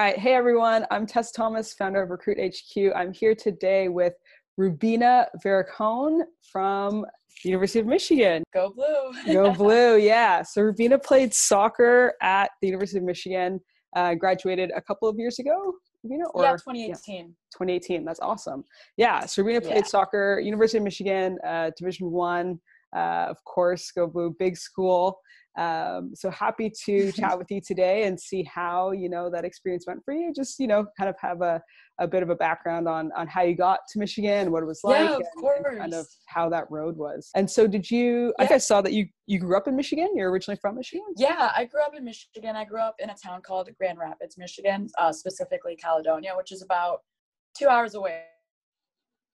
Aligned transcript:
right. 0.00 0.18
Hey, 0.18 0.32
everyone. 0.32 0.86
I'm 0.90 1.04
Tess 1.04 1.30
Thomas, 1.30 1.74
founder 1.74 2.02
of 2.02 2.08
Recruit 2.08 2.38
HQ. 2.40 2.90
I'm 2.96 3.12
here 3.12 3.34
today 3.34 3.88
with 3.88 4.14
Rubina 4.56 5.26
Veerakone 5.44 6.22
from 6.50 7.04
the 7.42 7.50
University 7.50 7.80
of 7.80 7.86
Michigan. 7.86 8.42
Go 8.54 8.72
blue. 8.74 9.34
Go 9.34 9.52
blue, 9.62 9.98
yeah. 9.98 10.40
So 10.40 10.62
Rubina 10.62 10.98
played 10.98 11.34
soccer 11.34 12.14
at 12.22 12.50
the 12.62 12.68
University 12.68 12.96
of 12.96 13.04
Michigan, 13.04 13.60
uh, 13.94 14.14
graduated 14.14 14.70
a 14.74 14.80
couple 14.80 15.06
of 15.06 15.18
years 15.18 15.38
ago. 15.38 15.74
Rubina, 16.02 16.24
or, 16.32 16.44
yeah, 16.44 16.52
2018. 16.52 17.16
Yeah, 17.16 17.22
2018. 17.52 18.06
That's 18.06 18.20
awesome. 18.20 18.64
Yeah. 18.96 19.26
So 19.26 19.42
Rubina 19.42 19.60
played 19.60 19.84
yeah. 19.84 19.84
soccer, 19.84 20.40
University 20.42 20.78
of 20.78 20.84
Michigan, 20.84 21.36
uh, 21.46 21.72
Division 21.76 22.10
One. 22.10 22.58
Uh, 22.96 23.26
of 23.28 23.36
course, 23.44 23.90
Go 23.92 24.06
Blue, 24.06 24.34
big 24.38 24.56
school. 24.56 25.20
Um, 25.60 26.12
so 26.14 26.30
happy 26.30 26.72
to 26.86 27.12
chat 27.20 27.36
with 27.36 27.50
you 27.50 27.60
today 27.60 28.04
and 28.04 28.18
see 28.18 28.42
how 28.44 28.92
you 28.92 29.10
know 29.10 29.28
that 29.30 29.44
experience 29.44 29.84
went 29.86 30.02
for 30.04 30.14
you. 30.14 30.32
Just 30.34 30.58
you 30.58 30.66
know, 30.66 30.86
kind 30.96 31.10
of 31.10 31.16
have 31.20 31.42
a, 31.42 31.62
a 32.00 32.08
bit 32.08 32.22
of 32.22 32.30
a 32.30 32.34
background 32.34 32.88
on 32.88 33.12
on 33.14 33.28
how 33.28 33.42
you 33.42 33.54
got 33.54 33.80
to 33.90 33.98
Michigan, 33.98 34.30
and 34.30 34.52
what 34.52 34.62
it 34.62 34.66
was 34.66 34.80
like, 34.82 34.96
yeah, 34.96 35.14
of 35.16 35.20
and, 35.20 35.26
course. 35.38 35.60
and 35.66 35.78
kind 35.78 35.94
of 35.94 36.06
how 36.26 36.48
that 36.48 36.64
road 36.70 36.96
was. 36.96 37.30
And 37.34 37.48
so, 37.48 37.66
did 37.66 37.90
you? 37.90 38.32
Yeah. 38.38 38.44
I 38.44 38.48
guess 38.48 38.66
saw 38.66 38.80
that 38.80 38.94
you 38.94 39.06
you 39.26 39.38
grew 39.38 39.56
up 39.56 39.68
in 39.68 39.76
Michigan. 39.76 40.08
You're 40.14 40.30
originally 40.30 40.58
from 40.60 40.76
Michigan. 40.76 41.04
Yeah, 41.18 41.52
I 41.54 41.66
grew 41.66 41.82
up 41.82 41.94
in 41.94 42.04
Michigan. 42.04 42.56
I 42.56 42.64
grew 42.64 42.80
up 42.80 42.94
in 42.98 43.10
a 43.10 43.14
town 43.14 43.42
called 43.42 43.68
Grand 43.76 43.98
Rapids, 43.98 44.38
Michigan, 44.38 44.88
uh, 44.98 45.12
specifically 45.12 45.76
Caledonia, 45.76 46.32
which 46.36 46.52
is 46.52 46.62
about 46.62 47.00
two 47.54 47.68
hours 47.68 47.94
away. 47.94 48.22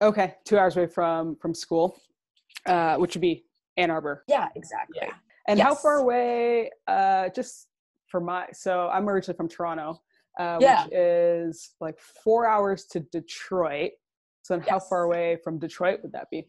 Okay, 0.02 0.34
two 0.44 0.58
hours 0.58 0.76
away 0.76 0.88
from 0.88 1.36
from 1.36 1.54
school, 1.54 2.00
uh, 2.66 2.96
which 2.96 3.14
would 3.14 3.22
be 3.22 3.44
Ann 3.76 3.92
Arbor. 3.92 4.24
Yeah, 4.26 4.48
exactly. 4.56 4.98
Yeah. 5.02 5.12
And 5.48 5.58
yes. 5.58 5.66
how 5.66 5.74
far 5.74 5.96
away? 5.96 6.70
Uh, 6.86 7.28
just 7.30 7.68
for 8.08 8.20
my 8.20 8.46
so 8.52 8.88
I'm 8.92 9.08
originally 9.08 9.36
from 9.36 9.48
Toronto, 9.48 10.00
uh, 10.38 10.58
yeah. 10.60 10.84
which 10.84 10.94
is 10.94 11.74
like 11.80 11.98
four 11.98 12.46
hours 12.46 12.84
to 12.92 13.00
Detroit. 13.00 13.92
So 14.42 14.54
then, 14.54 14.62
yes. 14.62 14.70
how 14.70 14.78
far 14.80 15.02
away 15.02 15.38
from 15.42 15.58
Detroit 15.58 16.00
would 16.02 16.12
that 16.12 16.28
be? 16.30 16.46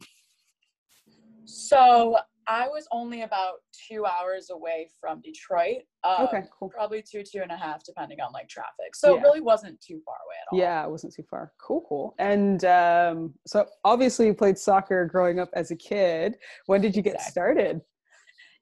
So 1.46 2.18
I 2.48 2.68
was 2.68 2.88
only 2.92 3.24
about 3.24 3.56
two 3.90 4.06
hours 4.06 4.50
away 4.52 4.90
from 5.02 5.22
Detroit. 5.22 5.82
Um, 6.04 6.28
okay, 6.28 6.44
cool. 6.58 6.70
Probably 6.70 7.02
two, 7.02 7.24
two 7.24 7.42
and 7.42 7.52
a 7.52 7.58
half, 7.58 7.84
depending 7.84 8.22
on 8.22 8.32
like 8.32 8.48
traffic. 8.48 8.96
So 8.96 9.14
yeah. 9.14 9.20
it 9.20 9.24
really 9.24 9.42
wasn't 9.42 9.80
too 9.82 10.00
far 10.06 10.16
away 10.26 10.36
at 10.42 10.54
all. 10.54 10.60
Yeah, 10.60 10.86
it 10.86 10.90
wasn't 10.90 11.14
too 11.14 11.24
far. 11.30 11.52
Cool, 11.60 11.86
cool. 11.90 12.16
And 12.20 12.64
um, 12.66 13.34
so 13.46 13.66
obviously 13.84 14.28
you 14.28 14.34
played 14.34 14.58
soccer 14.58 15.06
growing 15.06 15.40
up 15.40 15.50
as 15.54 15.72
a 15.72 15.76
kid. 15.76 16.36
When 16.68 16.82
did 16.82 16.96
you 16.96 17.02
get 17.02 17.16
exactly. 17.16 17.32
started? 17.32 17.82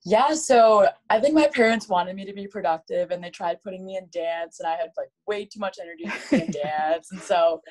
Yeah, 0.07 0.35
so 0.35 0.87
I 1.09 1.19
think 1.19 1.33
my 1.33 1.47
parents 1.47 1.89
wanted 1.89 2.15
me 2.15 2.25
to 2.25 2.33
be 2.33 2.47
productive 2.47 3.09
and 3.09 3.23
they 3.23 3.31
tried 3.31 3.61
putting 3.63 3.83
me 3.83 3.97
in 3.97 4.07
dance 4.11 4.59
and 4.59 4.67
I 4.67 4.75
had 4.75 4.91
like 4.97 5.09
way 5.27 5.45
too 5.45 5.59
much 5.59 5.77
energy 5.81 6.05
to 6.29 6.45
in 6.45 6.51
dance. 6.51 7.11
And 7.11 7.19
so 7.19 7.61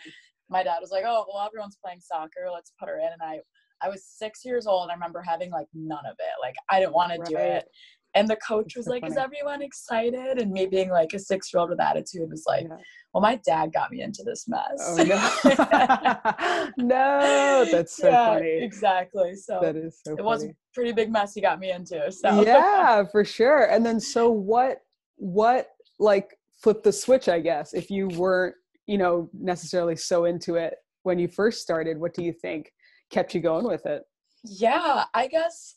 my 0.50 0.64
dad 0.64 0.78
was 0.80 0.91
like, 0.91 1.04
Oh, 1.06 1.24
well 1.32 1.46
everyone's 1.46 1.78
playing 1.82 2.00
soccer, 2.00 2.48
let's 2.52 2.72
put 2.78 2.88
her 2.88 2.98
in 2.98 3.12
and 3.12 3.22
I 3.22 3.38
I 3.82 3.88
was 3.88 4.04
six 4.04 4.44
years 4.44 4.66
old. 4.66 4.91
I 4.91 4.94
remember 4.94 5.20
having 5.20 5.50
like 5.50 5.68
none 5.74 6.06
of 6.06 6.16
it. 6.18 6.34
Like 6.42 6.54
I 6.70 6.80
didn't 6.80 6.94
want 6.94 7.12
to 7.12 7.18
do 7.30 7.36
it. 7.36 7.66
And 8.14 8.28
the 8.28 8.36
coach 8.36 8.76
was 8.76 8.84
so 8.86 8.92
like, 8.92 9.00
funny. 9.02 9.12
Is 9.12 9.18
everyone 9.18 9.60
excited? 9.60 10.38
And 10.38 10.52
me 10.52 10.66
being 10.66 10.90
like 10.90 11.12
a 11.14 11.18
six 11.18 11.52
year 11.52 11.60
old 11.60 11.70
with 11.70 11.80
attitude 11.80 12.30
was 12.30 12.44
like, 12.46 12.66
yeah. 12.68 12.76
Well, 13.12 13.20
my 13.20 13.40
dad 13.46 13.72
got 13.72 13.92
me 13.92 14.02
into 14.02 14.24
this 14.24 14.46
mess. 14.48 14.62
Oh, 14.80 14.96
no. 14.96 16.70
no, 16.84 17.64
that's 17.70 17.96
so 17.96 18.08
yeah, 18.08 18.26
funny. 18.26 18.62
Exactly. 18.62 19.36
So 19.36 19.60
that 19.62 19.76
is 19.76 20.00
so 20.04 20.14
it 20.14 20.16
funny. 20.16 20.22
was 20.24 20.44
a 20.44 20.48
pretty 20.74 20.92
big 20.92 21.12
mess 21.12 21.34
he 21.34 21.40
got 21.40 21.60
me 21.60 21.70
into. 21.70 22.10
So 22.10 22.42
Yeah, 22.42 23.04
for 23.12 23.24
sure. 23.24 23.70
And 23.70 23.86
then 23.86 24.00
so 24.00 24.30
what 24.30 24.78
what 25.16 25.69
like 26.00 26.36
flipped 26.60 26.82
the 26.82 26.92
switch, 26.92 27.28
I 27.28 27.38
guess, 27.41 27.72
if 27.72 27.88
you 27.88 28.08
weren't, 28.08 28.56
you 28.86 28.98
know, 28.98 29.30
necessarily 29.32 29.97
so 29.97 30.24
into 30.24 30.56
it 30.56 30.74
when 31.04 31.19
you 31.19 31.28
first 31.28 31.62
started, 31.62 31.98
what 31.98 32.14
do 32.14 32.24
you 32.24 32.32
think 32.32 32.72
kept 33.10 33.34
you 33.34 33.41
going 33.41 33.66
with 33.66 33.86
it? 33.86 34.03
Yeah, 34.42 35.04
I 35.14 35.28
guess 35.28 35.76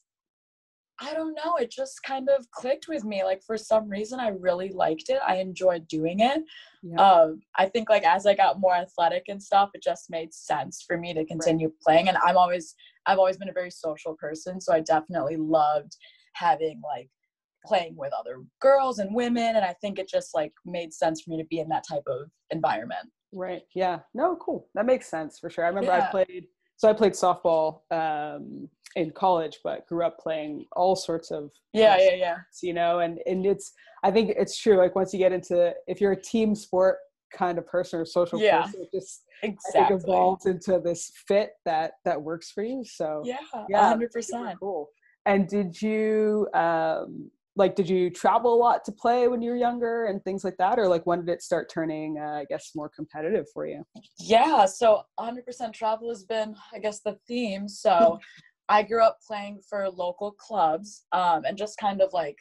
I 1.00 1.14
don't 1.14 1.36
know. 1.36 1.56
It 1.60 1.70
just 1.72 2.02
kind 2.04 2.28
of 2.30 2.50
clicked 2.52 2.88
with 2.88 3.04
me. 3.04 3.24
Like 3.24 3.44
for 3.46 3.58
some 3.58 3.88
reason, 3.88 4.20
I 4.20 4.30
really 4.30 4.70
liked 4.70 5.10
it. 5.10 5.20
I 5.26 5.36
enjoyed 5.36 5.88
doing 5.88 6.22
it. 6.22 6.44
Yeah. 6.82 7.00
Um, 7.00 7.42
I 7.58 7.68
think 7.68 7.90
like 7.90 8.04
as 8.04 8.26
I 8.26 8.34
got 8.34 8.60
more 8.60 8.74
athletic 8.74 9.24
and 9.28 9.42
stuff, 9.42 9.70
it 9.74 9.84
just 9.84 10.10
made 10.10 10.34
sense 10.34 10.84
for 10.86 10.98
me 10.98 11.14
to 11.14 11.26
continue 11.26 11.68
right. 11.68 11.80
playing. 11.84 12.08
And 12.08 12.18
I'm 12.26 12.38
always, 12.38 12.74
I've 13.06 13.20
always 13.20 13.38
been 13.38 13.50
a 13.50 13.54
very 13.54 13.70
social 13.72 14.16
person, 14.16 14.60
so 14.60 14.74
I 14.74 14.80
definitely 14.80 15.38
loved 15.38 15.96
having 16.34 16.82
like 16.84 17.10
playing 17.66 17.96
with 17.96 18.14
other 18.18 18.44
girls 18.60 18.98
and 18.98 19.14
women. 19.14 19.56
And 19.56 19.66
I 19.66 19.76
think 19.82 20.00
it 20.00 20.10
just 20.10 20.34
like 20.34 20.54
made 20.66 20.94
sense 20.94 21.22
for 21.22 21.30
me 21.30 21.38
to 21.38 21.48
be 21.48 21.60
in 21.60 21.70
that 21.70 21.86
type 21.88 22.04
of 22.08 22.30
environment. 22.50 23.08
Right. 23.34 23.62
Yeah. 23.76 24.00
No. 24.16 24.36
Cool. 24.38 24.68
That 24.74 24.86
makes 24.86 25.08
sense 25.08 25.38
for 25.38 25.50
sure. 25.50 25.66
I 25.66 25.68
remember 25.68 25.92
yeah. 25.92 26.08
I 26.08 26.12
played 26.12 26.48
so 26.78 26.88
I 26.88 26.94
played 26.94 27.14
softball 27.14 27.82
um, 27.92 28.70
in 28.98 29.12
college, 29.12 29.60
but 29.64 29.88
grew 29.88 30.04
up 30.04 30.20
playing 30.20 30.66
all 30.76 30.96
sorts 30.96 31.30
of 31.30 31.52
yeah, 31.72 31.98
yeah, 31.98 32.16
yeah. 32.16 32.38
You 32.62 32.74
know, 32.74 33.00
and 33.00 33.20
and 33.28 33.46
it's 33.46 33.72
I 34.04 34.12
think 34.12 34.34
it's 34.36 34.58
true. 34.58 34.76
Like 34.76 34.96
once 34.96 35.14
you 35.14 35.20
get 35.20 35.32
into 35.32 35.74
if 35.88 36.02
you're 36.02 36.14
a 36.14 36.22
team 36.22 36.56
sport 36.56 36.98
kind 37.32 37.60
of 37.60 37.68
person 37.68 38.00
or 38.00 38.06
social 38.06 38.40
yeah, 38.40 38.64
person, 38.64 38.82
it 38.82 38.98
just 38.98 39.24
exactly. 39.44 39.98
evolves 39.98 40.48
into 40.48 40.80
this 40.84 41.12
fit 41.28 41.52
that 41.66 41.94
that 42.06 42.20
works 42.20 42.52
for 42.52 42.64
you. 42.64 42.84
So 42.84 43.22
yeah, 43.24 43.38
yeah, 43.70 43.88
hundred 43.88 44.12
percent. 44.12 44.60
Cool. 44.60 44.90
And 45.28 45.48
did 45.48 45.80
you 45.80 46.48
um, 46.56 47.30
like 47.58 47.76
did 47.76 47.90
you 47.90 48.10
travel 48.10 48.54
a 48.54 48.56
lot 48.56 48.86
to 48.86 48.92
play 48.92 49.28
when 49.28 49.42
you 49.42 49.50
were 49.50 49.58
younger 49.58 50.06
and 50.06 50.24
things 50.24 50.44
like 50.44 50.56
that 50.58 50.80
or 50.80 50.88
like 50.88 51.06
when 51.06 51.20
did 51.26 51.30
it 51.30 51.42
start 51.42 51.70
turning 51.70 52.18
uh, 52.20 52.36
i 52.36 52.46
guess 52.50 52.72
more 52.76 52.88
competitive 52.88 53.46
for 53.54 53.66
you 53.68 53.84
yeah 54.20 54.66
so 54.66 55.02
100% 55.20 55.74
travel 55.74 56.10
has 56.10 56.24
been 56.24 56.56
i 56.74 56.80
guess 56.80 57.00
the 57.02 57.18
theme 57.28 57.68
so 57.68 58.20
i 58.70 58.84
grew 58.84 59.02
up 59.02 59.20
playing 59.26 59.60
for 59.68 59.90
local 59.90 60.32
clubs 60.32 61.06
um, 61.12 61.44
and 61.46 61.58
just 61.58 61.78
kind 61.78 62.02
of 62.02 62.12
like 62.14 62.38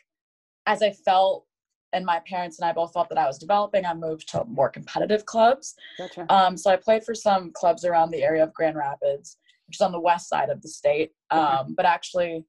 as 0.66 0.82
i 0.82 0.90
felt 0.90 1.46
and 1.92 2.04
my 2.04 2.20
parents 2.28 2.58
and 2.58 2.68
i 2.68 2.72
both 2.72 2.92
felt 2.92 3.08
that 3.08 3.18
i 3.18 3.26
was 3.26 3.38
developing 3.38 3.84
i 3.84 3.94
moved 3.94 4.28
to 4.28 4.44
more 4.44 4.68
competitive 4.68 5.24
clubs 5.26 5.74
gotcha. 5.98 6.32
um, 6.32 6.56
so 6.56 6.70
i 6.70 6.76
played 6.76 7.04
for 7.04 7.14
some 7.14 7.50
clubs 7.52 7.84
around 7.84 8.10
the 8.10 8.22
area 8.22 8.42
of 8.42 8.52
grand 8.54 8.76
rapids 8.76 9.38
which 9.66 9.76
is 9.76 9.80
on 9.80 9.92
the 9.92 10.00
west 10.00 10.28
side 10.28 10.50
of 10.50 10.62
the 10.62 10.68
state 10.68 11.12
um, 11.30 11.74
but 11.76 11.86
actually 11.86 12.44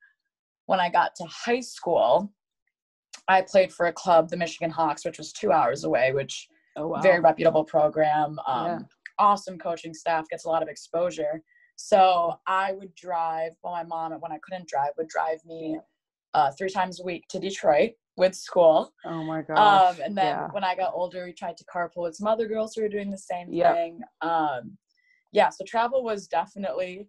when 0.65 0.79
i 0.79 0.89
got 0.89 1.15
to 1.15 1.23
high 1.25 1.61
school 1.61 2.31
I 3.27 3.41
played 3.41 3.73
for 3.73 3.87
a 3.87 3.93
club, 3.93 4.29
the 4.29 4.37
Michigan 4.37 4.71
Hawks, 4.71 5.03
which 5.03 5.17
was 5.17 5.33
two 5.33 5.51
hours 5.51 5.83
away, 5.83 6.13
which 6.13 6.47
oh, 6.77 6.87
wow. 6.87 7.01
very 7.01 7.19
reputable 7.19 7.63
program. 7.63 8.39
Um, 8.47 8.65
yeah. 8.65 8.79
Awesome 9.19 9.57
coaching 9.57 9.93
staff, 9.93 10.29
gets 10.29 10.45
a 10.45 10.49
lot 10.49 10.61
of 10.61 10.69
exposure. 10.69 11.41
So 11.77 12.37
I 12.45 12.73
would 12.73 12.93
drive. 12.95 13.53
Well, 13.63 13.73
my 13.73 13.83
mom, 13.83 14.11
when 14.13 14.31
I 14.31 14.39
couldn't 14.43 14.67
drive, 14.67 14.91
would 14.97 15.07
drive 15.07 15.39
me 15.45 15.79
uh, 16.33 16.51
three 16.51 16.69
times 16.69 16.99
a 16.99 17.03
week 17.03 17.25
to 17.29 17.39
Detroit 17.39 17.91
with 18.17 18.35
school. 18.35 18.91
Oh 19.05 19.23
my 19.23 19.43
gosh. 19.43 19.95
Um, 19.95 20.01
and 20.03 20.17
then 20.17 20.25
yeah. 20.35 20.47
when 20.51 20.63
I 20.63 20.75
got 20.75 20.91
older, 20.93 21.25
we 21.25 21.33
tried 21.33 21.55
to 21.57 21.65
carpool 21.65 22.03
with 22.03 22.15
some 22.15 22.27
other 22.27 22.47
girls 22.47 22.73
who 22.73 22.81
were 22.81 22.89
doing 22.89 23.11
the 23.11 23.17
same 23.17 23.47
yep. 23.53 23.75
thing. 23.75 24.01
Um, 24.21 24.77
yeah, 25.31 25.49
so 25.49 25.63
travel 25.65 26.03
was 26.03 26.27
definitely 26.27 27.07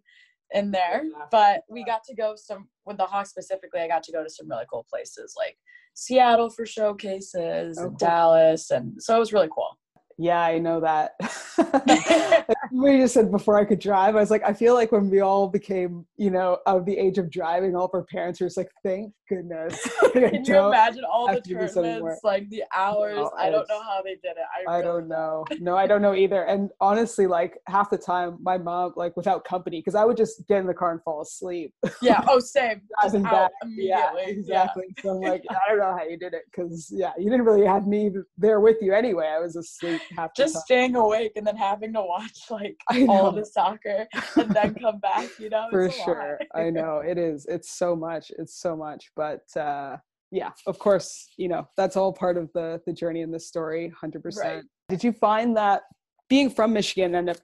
in 0.51 0.71
there, 0.71 1.03
but 1.31 1.63
we 1.69 1.83
got 1.83 2.03
to 2.05 2.15
go 2.15 2.35
some 2.35 2.67
with 2.85 2.97
the 2.97 3.05
Hawks 3.05 3.29
specifically. 3.29 3.81
I 3.81 3.87
got 3.87 4.03
to 4.03 4.11
go 4.11 4.23
to 4.23 4.29
some 4.29 4.49
really 4.49 4.65
cool 4.71 4.85
places 4.89 5.33
like 5.35 5.57
Seattle 5.95 6.49
for 6.49 6.65
showcases, 6.65 7.77
oh, 7.79 7.89
cool. 7.89 7.97
Dallas, 7.97 8.71
and 8.71 9.01
so 9.01 9.15
it 9.15 9.19
was 9.19 9.33
really 9.33 9.49
cool. 9.53 9.77
Yeah, 10.19 10.41
I 10.41 10.59
know 10.59 10.81
that. 10.81 11.13
we 12.73 12.97
just 12.97 13.13
said 13.13 13.31
before 13.31 13.57
I 13.57 13.63
could 13.63 13.79
drive, 13.79 14.17
I 14.17 14.19
was 14.19 14.29
like, 14.29 14.43
I 14.43 14.51
feel 14.51 14.73
like 14.73 14.91
when 14.91 15.09
we 15.09 15.21
all 15.21 15.47
became, 15.47 16.05
you 16.17 16.29
know, 16.29 16.57
of 16.65 16.85
the 16.85 16.97
age 16.97 17.17
of 17.17 17.31
driving, 17.31 17.73
all 17.73 17.85
of 17.85 17.91
our 17.93 18.03
parents 18.03 18.41
were 18.41 18.47
just 18.47 18.57
like, 18.57 18.69
thank 18.83 19.13
goodness. 19.29 19.79
Can 20.13 20.43
you 20.43 20.67
imagine 20.67 21.03
all 21.05 21.33
the 21.33 21.39
tournaments, 21.39 22.19
like 22.23 22.49
the 22.49 22.63
hours? 22.75 23.15
No, 23.15 23.31
I 23.37 23.49
don't 23.49 23.69
know 23.69 23.81
how 23.81 24.01
they 24.03 24.15
did 24.15 24.31
it. 24.31 24.37
I, 24.67 24.69
really 24.69 24.79
I 24.79 24.85
don't 24.85 25.07
know. 25.07 25.45
No, 25.59 25.77
I 25.77 25.87
don't 25.87 26.01
know 26.01 26.13
either. 26.13 26.43
And 26.43 26.71
honestly, 26.81 27.25
like 27.25 27.57
half 27.67 27.89
the 27.89 27.97
time, 27.97 28.39
my 28.41 28.57
mom, 28.57 28.93
like 28.97 29.15
without 29.15 29.45
company, 29.45 29.79
because 29.79 29.95
I 29.95 30.03
would 30.03 30.17
just 30.17 30.45
get 30.47 30.59
in 30.59 30.67
the 30.67 30.73
car 30.73 30.91
and 30.91 31.01
fall 31.03 31.21
asleep. 31.21 31.73
Yeah. 32.01 32.23
Oh, 32.27 32.39
same. 32.39 32.81
Just 33.03 33.21
back. 33.23 33.51
Yeah, 33.67 34.11
exactly. 34.17 34.83
Yeah. 34.97 35.03
So 35.03 35.09
I'm 35.11 35.21
like, 35.21 35.43
I 35.49 35.69
don't 35.69 35.79
know 35.79 35.95
how 35.97 36.03
you 36.03 36.17
did 36.17 36.33
it, 36.33 36.43
because 36.51 36.91
yeah, 36.93 37.11
you 37.17 37.29
didn't 37.29 37.45
really 37.45 37.65
have 37.65 37.87
me 37.87 38.11
there 38.37 38.59
with 38.59 38.77
you 38.81 38.93
anyway. 38.93 39.27
I 39.27 39.39
was 39.39 39.55
asleep 39.55 40.01
half 40.15 40.35
just 40.35 40.55
staying 40.57 40.95
awake 40.95 41.31
and 41.35 41.45
then 41.45 41.57
having 41.57 41.93
to 41.93 42.01
watch 42.01 42.39
like 42.49 42.77
all 43.07 43.31
the 43.31 43.45
soccer 43.45 44.07
and 44.35 44.51
then 44.51 44.75
come 44.75 44.99
back 44.99 45.29
you 45.39 45.49
know? 45.49 45.67
For 45.71 45.89
sure. 45.89 46.39
I 46.55 46.69
know. 46.69 46.99
It 46.99 47.17
is. 47.17 47.45
It's 47.47 47.71
so 47.71 47.95
much. 47.95 48.31
It's 48.37 48.59
so 48.59 48.75
much. 48.75 49.11
But 49.15 49.43
uh 49.55 49.97
yeah 50.31 50.51
of 50.67 50.77
course 50.79 51.29
you 51.37 51.47
know 51.47 51.67
that's 51.75 51.95
all 51.95 52.13
part 52.13 52.37
of 52.37 52.51
the 52.53 52.81
the 52.85 52.93
journey 52.93 53.21
in 53.21 53.31
the 53.31 53.39
story 53.39 53.91
100% 54.03 54.37
right. 54.37 54.63
did 54.87 55.03
you 55.03 55.11
find 55.11 55.57
that 55.57 55.83
being 56.29 56.49
from 56.49 56.73
michigan 56.73 57.15
and 57.15 57.35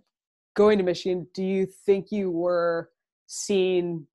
going 0.56 0.78
to 0.78 0.84
michigan 0.84 1.28
do 1.34 1.44
you 1.44 1.66
think 1.86 2.12
you 2.12 2.30
were 2.30 2.90
seen 3.28 4.06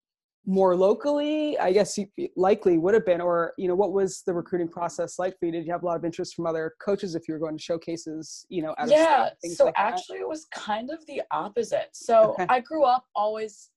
more 0.51 0.75
locally 0.75 1.57
i 1.61 1.73
guess 1.73 1.97
you 1.97 2.09
likely 2.35 2.77
would 2.77 2.93
have 2.93 3.07
been 3.07 3.21
or 3.21 3.53
you 3.57 3.69
know 3.69 3.75
what 3.77 3.93
was 3.93 4.23
the 4.27 4.35
recruiting 4.35 4.67
process 4.67 5.17
like 5.17 5.39
for 5.39 5.47
you 5.47 5.53
did 5.53 5.65
you 5.65 5.71
have 5.71 5.85
a 5.85 5.87
lot 5.87 5.97
of 5.97 6.05
interest 6.05 6.35
from 6.35 6.45
other 6.45 6.75
coaches 6.83 7.15
if 7.15 7.29
you 7.29 7.35
were 7.35 7.39
going 7.39 7.57
to 7.57 7.63
showcases 7.63 8.45
you 8.49 8.61
know 8.61 8.75
yeah 8.89 9.29
state, 9.39 9.53
so 9.53 9.67
like 9.67 9.75
actually 9.77 10.19
that? 10.19 10.25
it 10.25 10.29
was 10.29 10.47
kind 10.53 10.91
of 10.91 10.99
the 11.07 11.23
opposite 11.31 11.89
so 11.93 12.33
okay. 12.33 12.47
i 12.49 12.59
grew 12.59 12.83
up 12.83 13.05
always 13.15 13.71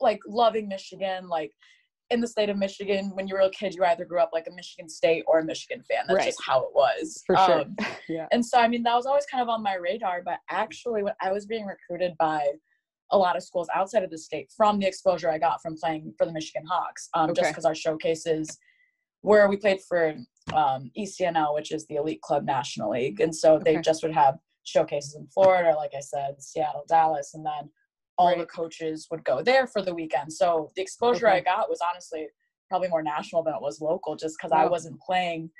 like 0.00 0.20
loving 0.24 0.68
michigan 0.68 1.28
like 1.28 1.50
in 2.10 2.20
the 2.20 2.28
state 2.28 2.48
of 2.48 2.56
michigan 2.56 3.10
when 3.14 3.26
you 3.26 3.34
were 3.34 3.40
a 3.40 3.50
kid 3.50 3.74
you 3.74 3.82
either 3.82 4.04
grew 4.04 4.20
up 4.20 4.30
like 4.32 4.46
a 4.46 4.54
michigan 4.54 4.88
state 4.88 5.24
or 5.26 5.40
a 5.40 5.44
michigan 5.44 5.82
fan 5.90 6.04
that's 6.06 6.18
right. 6.18 6.26
just 6.26 6.42
how 6.46 6.62
it 6.62 6.70
was 6.72 7.20
for 7.26 7.36
sure 7.36 7.62
um, 7.62 7.76
yeah 8.08 8.28
and 8.30 8.46
so 8.46 8.60
i 8.60 8.68
mean 8.68 8.84
that 8.84 8.94
was 8.94 9.06
always 9.06 9.26
kind 9.26 9.42
of 9.42 9.48
on 9.48 9.60
my 9.60 9.74
radar 9.74 10.22
but 10.24 10.38
actually 10.50 11.02
when 11.02 11.14
i 11.20 11.32
was 11.32 11.46
being 11.46 11.66
recruited 11.66 12.16
by 12.16 12.46
a 13.12 13.18
lot 13.18 13.36
of 13.36 13.42
schools 13.42 13.68
outside 13.74 14.02
of 14.02 14.10
the 14.10 14.18
state 14.18 14.50
from 14.56 14.78
the 14.78 14.86
exposure 14.86 15.30
I 15.30 15.38
got 15.38 15.62
from 15.62 15.76
playing 15.76 16.14
for 16.18 16.26
the 16.26 16.32
Michigan 16.32 16.64
Hawks. 16.68 17.08
Um, 17.14 17.30
okay. 17.30 17.42
Just 17.42 17.50
because 17.50 17.64
our 17.64 17.74
showcases 17.74 18.58
where 19.20 19.48
we 19.48 19.56
played 19.56 19.80
for 19.88 20.14
um, 20.54 20.90
ECNL, 20.98 21.54
which 21.54 21.70
is 21.70 21.86
the 21.86 21.96
elite 21.96 22.20
club 22.22 22.44
national 22.44 22.90
league, 22.90 23.20
and 23.20 23.34
so 23.34 23.54
okay. 23.54 23.74
they 23.74 23.80
just 23.80 24.02
would 24.02 24.12
have 24.12 24.36
showcases 24.64 25.14
in 25.14 25.26
Florida, 25.28 25.74
like 25.76 25.92
I 25.96 26.00
said, 26.00 26.40
Seattle, 26.40 26.84
Dallas, 26.88 27.34
and 27.34 27.44
then 27.44 27.70
all 28.18 28.28
right. 28.28 28.38
the 28.38 28.46
coaches 28.46 29.06
would 29.10 29.24
go 29.24 29.42
there 29.42 29.66
for 29.66 29.82
the 29.82 29.94
weekend. 29.94 30.32
So 30.32 30.70
the 30.76 30.82
exposure 30.82 31.28
okay. 31.28 31.38
I 31.38 31.40
got 31.40 31.68
was 31.68 31.80
honestly 31.88 32.26
probably 32.68 32.88
more 32.88 33.02
national 33.02 33.42
than 33.42 33.54
it 33.54 33.60
was 33.60 33.80
local, 33.80 34.16
just 34.16 34.36
because 34.38 34.52
I 34.52 34.66
wasn't 34.66 35.00
playing 35.00 35.50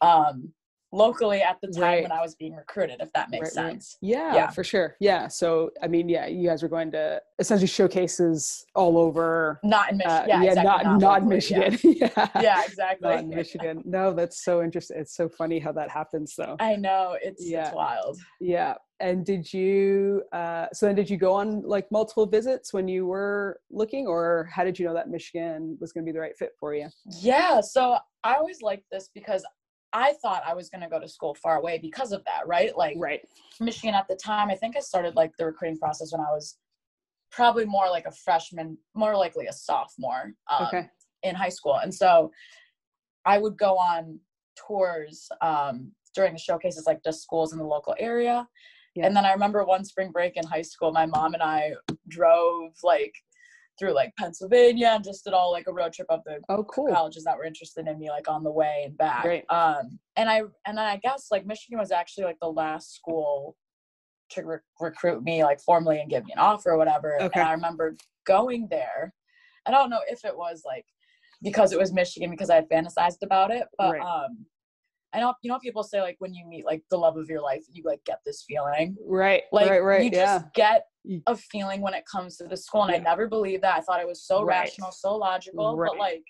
um, 0.00 0.52
locally 0.92 1.42
at 1.42 1.58
the 1.60 1.68
time 1.68 1.82
right. 1.82 2.02
when 2.02 2.12
I 2.12 2.20
was 2.20 2.34
being 2.34 2.54
recruited, 2.54 3.00
if 3.00 3.12
that 3.12 3.30
makes 3.30 3.56
right, 3.56 3.70
sense. 3.72 3.98
Right. 4.02 4.10
Yeah, 4.10 4.34
yeah, 4.34 4.50
for 4.50 4.64
sure. 4.64 4.96
Yeah. 5.00 5.28
So, 5.28 5.70
I 5.82 5.88
mean, 5.88 6.08
yeah, 6.08 6.26
you 6.26 6.48
guys 6.48 6.62
were 6.62 6.68
going 6.68 6.90
to 6.92 7.20
essentially 7.38 7.68
showcases 7.68 8.64
all 8.74 8.98
over. 8.98 9.60
Not 9.62 9.92
in 9.92 9.98
Michigan. 9.98 10.16
Uh, 10.16 10.24
yeah, 10.26 10.42
yeah 10.42 10.48
exactly. 10.48 10.64
not, 10.64 10.84
not, 10.84 11.00
not 11.00 11.26
Michigan. 11.26 11.78
Yeah. 12.00 12.10
yeah. 12.16 12.28
yeah, 12.40 12.64
exactly. 12.64 13.08
Not 13.08 13.18
in 13.20 13.30
Michigan. 13.30 13.82
No, 13.84 14.12
that's 14.12 14.44
so 14.44 14.62
interesting. 14.62 14.98
It's 14.98 15.14
so 15.14 15.28
funny 15.28 15.58
how 15.58 15.72
that 15.72 15.90
happens, 15.90 16.34
though. 16.36 16.56
I 16.60 16.76
know. 16.76 17.16
It's, 17.20 17.46
yeah. 17.46 17.66
it's 17.66 17.74
wild. 17.74 18.18
Yeah. 18.40 18.74
And 19.00 19.24
did 19.24 19.52
you, 19.52 20.22
uh, 20.32 20.66
so 20.72 20.86
then 20.86 20.94
did 20.94 21.08
you 21.08 21.16
go 21.16 21.32
on 21.32 21.62
like 21.62 21.90
multiple 21.90 22.26
visits 22.26 22.72
when 22.72 22.86
you 22.86 23.06
were 23.06 23.60
looking, 23.70 24.06
or 24.06 24.48
how 24.52 24.62
did 24.62 24.78
you 24.78 24.86
know 24.86 24.94
that 24.94 25.08
Michigan 25.08 25.76
was 25.80 25.92
going 25.92 26.04
to 26.04 26.10
be 26.10 26.12
the 26.12 26.20
right 26.20 26.36
fit 26.38 26.52
for 26.58 26.74
you? 26.74 26.88
Yeah. 27.20 27.60
So 27.60 27.96
I 28.24 28.34
always 28.34 28.60
liked 28.62 28.84
this 28.92 29.08
because 29.14 29.44
I 29.92 30.14
thought 30.22 30.42
I 30.46 30.54
was 30.54 30.68
going 30.68 30.82
to 30.82 30.88
go 30.88 31.00
to 31.00 31.08
school 31.08 31.34
far 31.34 31.56
away 31.56 31.78
because 31.78 32.12
of 32.12 32.24
that, 32.24 32.46
right? 32.46 32.76
Like, 32.76 32.96
right. 32.98 33.20
Michigan 33.60 33.94
at 33.94 34.06
the 34.08 34.16
time, 34.16 34.50
I 34.50 34.54
think 34.54 34.76
I 34.76 34.80
started 34.80 35.16
like 35.16 35.32
the 35.36 35.46
recruiting 35.46 35.78
process 35.78 36.12
when 36.12 36.20
I 36.20 36.30
was 36.30 36.58
probably 37.30 37.64
more 37.64 37.88
like 37.88 38.06
a 38.06 38.12
freshman, 38.12 38.78
more 38.94 39.16
likely 39.16 39.46
a 39.46 39.52
sophomore 39.52 40.34
um, 40.50 40.66
okay. 40.66 40.88
in 41.22 41.34
high 41.34 41.48
school. 41.48 41.76
And 41.76 41.94
so 41.94 42.30
I 43.24 43.38
would 43.38 43.56
go 43.56 43.76
on 43.76 44.20
tours 44.56 45.28
um, 45.40 45.92
during 46.14 46.32
the 46.32 46.38
showcases, 46.38 46.86
like 46.86 47.02
just 47.04 47.22
schools 47.22 47.52
in 47.52 47.58
the 47.58 47.64
local 47.64 47.94
area. 47.98 48.46
Yeah. 48.94 49.06
And 49.06 49.14
then 49.14 49.24
I 49.24 49.32
remember 49.32 49.64
one 49.64 49.84
spring 49.84 50.10
break 50.10 50.36
in 50.36 50.44
high 50.44 50.62
school, 50.62 50.92
my 50.92 51.06
mom 51.06 51.34
and 51.34 51.42
I 51.42 51.74
drove 52.08 52.72
like 52.82 53.14
through 53.80 53.94
like 53.94 54.14
Pennsylvania 54.16 54.92
and 54.94 55.02
just 55.02 55.24
did 55.24 55.32
all 55.32 55.50
like 55.50 55.66
a 55.66 55.72
road 55.72 55.92
trip 55.92 56.06
of 56.10 56.20
the 56.24 56.38
oh, 56.50 56.62
cool. 56.64 56.92
colleges 56.92 57.24
that 57.24 57.36
were 57.36 57.44
interested 57.44 57.88
in 57.88 57.98
me 57.98 58.10
like 58.10 58.28
on 58.28 58.44
the 58.44 58.50
way 58.50 58.82
and 58.84 58.96
back. 58.96 59.22
Great. 59.22 59.44
Um, 59.48 59.98
and 60.16 60.28
I 60.28 60.42
and 60.66 60.78
I 60.78 60.98
guess 60.98 61.28
like 61.30 61.46
Michigan 61.46 61.78
was 61.78 61.90
actually 61.90 62.24
like 62.24 62.38
the 62.40 62.52
last 62.52 62.94
school 62.94 63.56
to 64.32 64.42
re- 64.44 64.58
recruit 64.78 65.24
me 65.24 65.42
like 65.42 65.60
formally 65.60 65.98
and 65.98 66.10
give 66.10 66.24
me 66.26 66.32
an 66.32 66.38
offer 66.38 66.72
or 66.72 66.78
whatever. 66.78 67.20
Okay. 67.20 67.40
And 67.40 67.48
I 67.48 67.52
remember 67.52 67.96
going 68.26 68.68
there. 68.70 69.12
I 69.66 69.70
don't 69.70 69.90
know 69.90 70.00
if 70.08 70.24
it 70.24 70.36
was 70.36 70.62
like 70.64 70.84
because 71.42 71.72
it 71.72 71.78
was 71.78 71.92
Michigan 71.92 72.30
because 72.30 72.50
I 72.50 72.56
had 72.56 72.68
fantasized 72.68 73.22
about 73.22 73.50
it, 73.50 73.66
but 73.78 73.94
right. 73.94 74.02
um 74.02 74.44
I 75.12 75.20
know 75.20 75.34
you 75.42 75.50
know 75.50 75.58
people 75.58 75.82
say 75.82 76.02
like 76.02 76.16
when 76.18 76.34
you 76.34 76.46
meet 76.46 76.66
like 76.66 76.82
the 76.90 76.98
love 76.98 77.16
of 77.16 77.28
your 77.28 77.40
life, 77.40 77.64
you 77.72 77.82
like 77.84 78.04
get 78.04 78.20
this 78.26 78.44
feeling. 78.46 78.94
Right. 79.04 79.42
Like 79.50 79.70
right, 79.70 79.82
right, 79.82 80.04
you 80.04 80.10
just 80.10 80.44
get 80.54 80.84
a 81.26 81.36
feeling 81.36 81.80
when 81.80 81.94
it 81.94 82.04
comes 82.10 82.36
to 82.36 82.44
the 82.44 82.56
school. 82.56 82.82
And 82.82 82.92
yeah. 82.92 82.98
I 82.98 83.02
never 83.02 83.28
believed 83.28 83.62
that. 83.62 83.76
I 83.76 83.80
thought 83.80 84.00
it 84.00 84.06
was 84.06 84.24
so 84.24 84.42
right. 84.42 84.60
rational, 84.60 84.92
so 84.92 85.16
logical. 85.16 85.76
Right. 85.76 85.90
But 85.90 85.98
like 85.98 86.24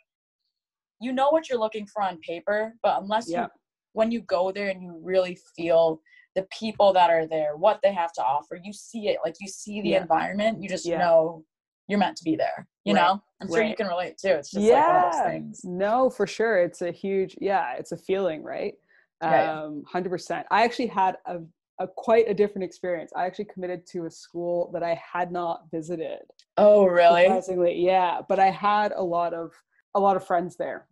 you 1.01 1.13
know 1.13 1.31
what 1.31 1.49
you're 1.49 1.59
looking 1.59 1.87
for 1.87 2.03
on 2.03 2.19
paper, 2.19 2.75
but 2.83 3.03
unless 3.03 3.29
yeah. 3.29 3.43
you 3.43 3.49
when 3.93 4.13
you 4.13 4.21
go 4.21 4.53
there 4.53 4.69
and 4.69 4.83
you 4.83 5.01
really 5.03 5.37
feel 5.57 6.01
the 6.37 6.47
people 6.57 6.93
that 6.93 7.11
are 7.11 7.27
there, 7.27 7.57
what 7.57 7.81
they 7.83 7.93
have 7.93 8.13
to 8.13 8.23
offer, 8.23 8.59
you 8.63 8.73
see 8.73 9.09
it. 9.09 9.19
Like 9.25 9.35
you 9.41 9.49
see 9.49 9.81
the 9.81 9.91
yeah. 9.91 10.03
environment, 10.03 10.63
you 10.63 10.69
just 10.69 10.87
know 10.87 11.45
you're 11.89 11.99
meant 11.99 12.17
to 12.19 12.25
be 12.25 12.37
there. 12.37 12.69
You 12.85 12.95
right. 12.95 13.03
know? 13.03 13.23
I'm 13.43 13.49
sure 13.49 13.65
you 13.65 13.75
can 13.75 13.89
relate 13.89 14.17
too. 14.17 14.29
It's 14.29 14.53
just 14.53 14.65
yeah. 14.65 14.75
like 14.75 14.87
one 14.87 15.05
of 15.05 15.13
those 15.13 15.23
things. 15.23 15.61
No, 15.65 16.09
for 16.09 16.27
sure. 16.27 16.59
It's 16.59 16.83
a 16.83 16.93
huge 16.93 17.37
yeah, 17.41 17.75
it's 17.79 17.93
a 17.93 17.97
feeling, 17.97 18.45
right? 18.45 18.75
Um, 19.23 19.83
hundred 19.87 20.11
percent. 20.11 20.47
I 20.51 20.63
actually 20.63 20.87
had 20.87 21.17
a 21.27 21.41
a 21.81 21.88
quite 21.88 22.29
a 22.29 22.35
different 22.35 22.65
experience. 22.65 23.11
I 23.17 23.27
actually 23.27 23.47
committed 23.47 23.87
to 23.88 24.05
a 24.05 24.11
school 24.11 24.71
that 24.73 24.82
I 24.82 25.00
had 25.12 25.32
not 25.32 25.65
visited. 25.73 26.21
Oh, 26.56 26.85
really? 26.85 27.23
Surprisingly, 27.23 27.75
yeah. 27.75 28.21
But 28.29 28.38
I 28.38 28.50
had 28.50 28.93
a 28.93 29.03
lot 29.03 29.35
of 29.35 29.53
a 29.94 30.00
lot 30.00 30.17
of 30.17 30.25
friends 30.25 30.56
there, 30.56 30.87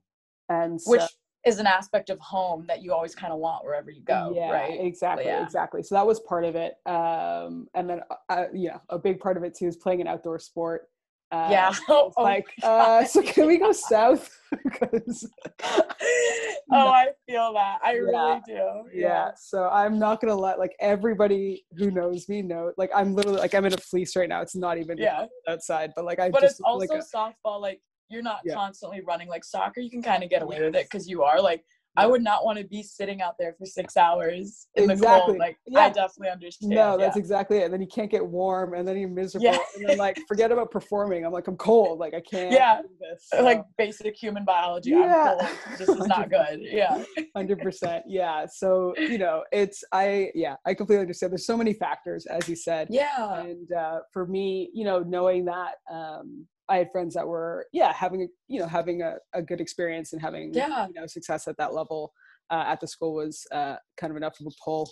and 0.49 0.81
so, 0.81 0.93
which 0.93 1.03
is 1.47 1.59
an 1.59 1.67
aspect 1.67 2.11
of 2.11 2.19
home 2.19 2.65
that 2.67 2.83
you 2.83 2.93
always 2.93 3.15
kind 3.15 3.33
of 3.33 3.39
want 3.39 3.65
wherever 3.65 3.91
you 3.91 4.03
go. 4.03 4.33
Yeah, 4.35 4.51
right. 4.51 4.81
Exactly. 4.81 5.27
Yeah. 5.27 5.43
Exactly. 5.43 5.83
So 5.83 5.95
that 5.95 6.07
was 6.07 6.21
part 6.21 6.45
of 6.45 6.57
it. 6.57 6.75
Um, 6.85 7.69
and 7.75 7.89
then, 7.89 8.01
uh, 8.11 8.33
uh 8.33 8.45
yeah, 8.53 8.79
a 8.89 8.99
big 8.99 9.21
part 9.21 9.37
of 9.37 9.45
it 9.45 9.55
too 9.55 9.67
is 9.67 9.77
playing 9.77 10.01
an 10.01 10.09
outdoor 10.09 10.39
sport. 10.39 10.89
Uh, 11.31 11.49
yeah. 11.51 11.75
Oh, 11.89 12.13
like, 12.19 12.47
uh, 12.63 13.05
so 13.05 13.23
can 13.23 13.47
we 13.47 13.59
go 13.59 13.73
south? 13.93 14.31
because 14.65 15.29
oh, 15.63 15.85
I 16.73 17.09
feel 17.27 17.53
that. 17.53 17.79
I 17.85 17.93
yeah, 17.93 17.99
really 17.99 18.41
do. 18.47 18.53
Yeah. 18.55 18.83
yeah. 18.93 19.31
So 19.37 19.69
I'm 19.69 19.99
not 19.99 20.23
gonna 20.23 20.35
let 20.35 20.59
like 20.59 20.75
everybody 20.81 21.65
who 21.77 21.91
knows 21.91 22.29
me 22.31 22.41
know. 22.41 22.73
Like 22.79 22.91
I'm 22.95 23.15
literally 23.15 23.39
like 23.39 23.55
I'm 23.55 23.67
in 23.67 23.75
a 23.75 23.79
fleece 23.79 24.17
right 24.17 24.29
now. 24.29 24.41
It's 24.41 24.57
not 24.57 24.79
even 24.79 24.97
yeah 24.97 25.27
outside, 25.47 25.93
but 25.95 26.07
like 26.07 26.19
I. 26.19 26.31
But 26.31 26.41
just, 26.41 26.53
it's 26.53 26.61
also 26.61 26.87
like 26.87 26.99
a, 26.99 27.05
softball. 27.05 27.61
Like 27.61 27.83
you're 28.09 28.23
not 28.23 28.41
yeah. 28.45 28.55
constantly 28.55 29.03
running 29.07 29.29
like 29.29 29.45
soccer. 29.45 29.81
You 29.81 29.91
can 29.91 30.03
kind 30.03 30.23
of 30.23 30.31
get 30.31 30.43
away 30.43 30.63
with 30.63 30.75
it 30.75 30.87
because 30.91 31.09
you 31.09 31.23
are 31.23 31.41
like 31.41 31.63
I 31.99 32.07
would 32.07 32.23
not 32.23 32.45
want 32.45 32.59
to 32.59 32.65
be 32.65 32.83
sitting 32.83 33.21
out 33.21 33.35
there 33.39 33.55
for 33.59 33.67
six 33.67 33.97
hours 33.97 34.67
in 34.75 34.91
exactly. 34.91 35.07
the 35.07 35.27
cold. 35.27 35.39
Like 35.39 35.57
yeah. 35.67 35.81
I 35.81 35.89
definitely 35.91 36.31
understand. 36.31 36.71
No, 36.71 36.97
that's 36.97 37.17
yeah. 37.17 37.21
exactly 37.21 37.59
it. 37.59 37.65
And 37.65 37.73
then 37.73 37.81
you 37.81 37.87
can't 37.87 38.11
get 38.11 38.25
warm, 38.25 38.75
and 38.75 38.87
then 38.87 38.97
you're 38.97 39.09
miserable, 39.09 39.47
yeah. 39.47 39.59
and 39.77 39.89
then 39.89 39.99
like 39.99 40.19
forget 40.29 40.53
about 40.53 40.71
performing. 40.71 41.25
I'm 41.25 41.33
like 41.33 41.49
I'm 41.49 41.57
cold. 41.57 41.99
Like 41.99 42.15
I 42.15 42.21
can't. 42.21 42.53
Yeah. 42.53 42.81
This, 43.01 43.29
so. 43.33 43.43
Like 43.43 43.63
basic 43.77 44.17
human 44.17 44.45
biology. 44.45 44.91
Yeah. 44.91 45.37
I'm 45.39 45.39
cold. 45.39 45.79
This 45.79 45.89
is 45.89 46.07
not 46.07 46.31
good. 46.39 46.61
Yeah. 46.61 47.03
Hundred 47.35 47.61
percent. 47.61 48.05
Yeah. 48.07 48.47
So 48.47 48.95
you 48.97 49.19
know, 49.19 49.45
it's 49.53 49.83
I 49.93 50.31
yeah 50.35 50.57
I 50.67 50.75
completely 50.75 51.03
understand. 51.03 51.33
There's 51.33 51.47
so 51.47 51.57
many 51.57 51.73
factors, 51.73 52.27
as 52.27 52.49
you 52.49 52.57
said. 52.57 52.89
Yeah. 52.91 53.41
And 53.41 53.73
uh, 53.73 54.01
for 54.13 54.27
me, 54.27 54.71
you 54.73 54.85
know, 54.85 55.01
knowing 55.01 55.45
that. 55.47 55.75
um 55.91 56.47
I 56.69 56.77
had 56.79 56.91
friends 56.93 57.15
that 57.15 57.27
were 57.27 57.67
yeah 57.73 57.93
having 57.93 58.23
a 58.23 58.27
you 58.47 58.61
know 58.61 58.67
having 58.67 59.03
a, 59.03 59.17
a 59.35 59.43
good 59.43 59.61
experience 59.61 60.13
and 60.13 60.23
having 60.23 60.53
yeah. 60.55 60.87
you 60.87 60.95
know 60.95 61.07
success 61.07 61.49
at 61.49 61.57
that 61.59 61.75
level 61.75 62.13
uh, 62.51 62.65
at 62.67 62.81
the 62.81 62.87
school 62.87 63.15
was 63.15 63.47
uh, 63.53 63.77
kind 63.97 64.11
of 64.11 64.17
enough 64.17 64.39
of 64.41 64.47
a 64.47 64.51
pull 64.65 64.91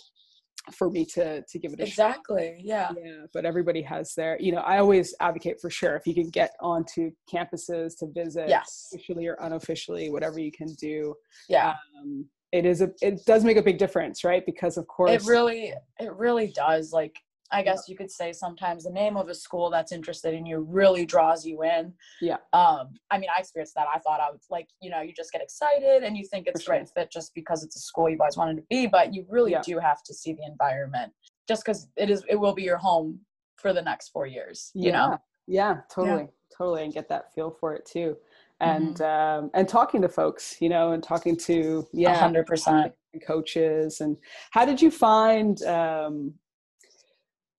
for 0.73 0.89
me 0.89 1.05
to 1.05 1.41
to 1.43 1.59
give 1.59 1.71
it 1.71 1.79
a 1.79 1.83
exactly 1.83 2.55
shot. 2.57 2.65
yeah 2.65 2.91
yeah 3.01 3.25
but 3.33 3.45
everybody 3.45 3.81
has 3.81 4.13
their 4.15 4.37
you 4.41 4.51
know 4.51 4.59
i 4.59 4.79
always 4.79 5.15
advocate 5.21 5.59
for 5.61 5.69
sure 5.69 5.95
if 5.95 6.05
you 6.05 6.13
can 6.13 6.29
get 6.29 6.51
onto 6.59 7.09
campuses 7.33 7.97
to 7.97 8.07
visit 8.13 8.49
yes 8.49 8.89
officially 8.93 9.27
or 9.27 9.37
unofficially 9.41 10.09
whatever 10.09 10.39
you 10.39 10.51
can 10.51 10.67
do 10.73 11.13
yeah 11.47 11.75
um, 11.97 12.25
it 12.51 12.65
is 12.65 12.81
a 12.81 12.89
it 13.01 13.25
does 13.25 13.45
make 13.45 13.55
a 13.55 13.61
big 13.61 13.77
difference 13.77 14.23
right 14.23 14.45
because 14.45 14.77
of 14.77 14.85
course 14.87 15.11
it 15.11 15.23
really 15.25 15.73
it 15.99 16.13
really 16.15 16.47
does 16.47 16.91
like 16.91 17.15
I 17.51 17.63
guess 17.63 17.87
you 17.87 17.95
could 17.95 18.11
say 18.11 18.33
sometimes 18.33 18.83
the 18.83 18.91
name 18.91 19.15
of 19.15 19.29
a 19.29 19.35
school 19.35 19.69
that's 19.69 19.91
interested 19.91 20.33
in 20.33 20.45
you 20.45 20.59
really 20.59 21.05
draws 21.05 21.45
you 21.45 21.63
in. 21.63 21.93
Yeah. 22.21 22.37
Um, 22.53 22.95
I 23.09 23.17
mean, 23.17 23.29
I 23.35 23.39
experienced 23.39 23.75
that. 23.75 23.87
I 23.93 23.99
thought 23.99 24.19
I 24.19 24.29
was 24.29 24.45
like, 24.49 24.67
you 24.81 24.89
know, 24.89 25.01
you 25.01 25.13
just 25.13 25.31
get 25.31 25.41
excited 25.41 26.03
and 26.03 26.17
you 26.17 26.25
think 26.25 26.47
it's 26.47 26.63
sure. 26.63 26.75
right 26.75 26.89
fit 26.89 27.11
just 27.11 27.33
because 27.33 27.63
it's 27.63 27.75
a 27.75 27.79
school 27.79 28.09
you've 28.09 28.19
always 28.19 28.37
wanted 28.37 28.57
to 28.57 28.63
be, 28.69 28.87
but 28.87 29.13
you 29.13 29.25
really 29.29 29.51
yeah. 29.51 29.61
do 29.61 29.79
have 29.79 30.03
to 30.03 30.13
see 30.13 30.33
the 30.33 30.45
environment 30.45 31.13
just 31.47 31.63
because 31.65 31.87
it 31.95 32.09
is, 32.09 32.23
it 32.27 32.35
will 32.35 32.53
be 32.53 32.63
your 32.63 32.77
home 32.77 33.19
for 33.55 33.71
the 33.71 33.81
next 33.81 34.09
four 34.09 34.27
years, 34.27 34.71
you 34.73 34.91
yeah. 34.91 34.91
know? 34.91 35.17
Yeah, 35.47 35.77
totally. 35.89 36.23
Yeah. 36.23 36.27
Totally. 36.57 36.83
And 36.83 36.93
get 36.93 37.07
that 37.09 37.33
feel 37.33 37.51
for 37.51 37.75
it 37.75 37.85
too. 37.85 38.17
And, 38.59 38.95
mm-hmm. 38.95 39.43
um, 39.45 39.51
and 39.53 39.69
talking 39.69 40.01
to 40.01 40.09
folks, 40.09 40.57
you 40.59 40.69
know, 40.69 40.91
and 40.91 41.03
talking 41.03 41.37
to, 41.37 41.87
yeah, 41.93 42.17
hundred 42.17 42.47
percent 42.47 42.93
coaches 43.25 44.01
and 44.01 44.17
how 44.51 44.65
did 44.65 44.81
you 44.81 44.89
find, 44.89 45.61
um, 45.63 46.33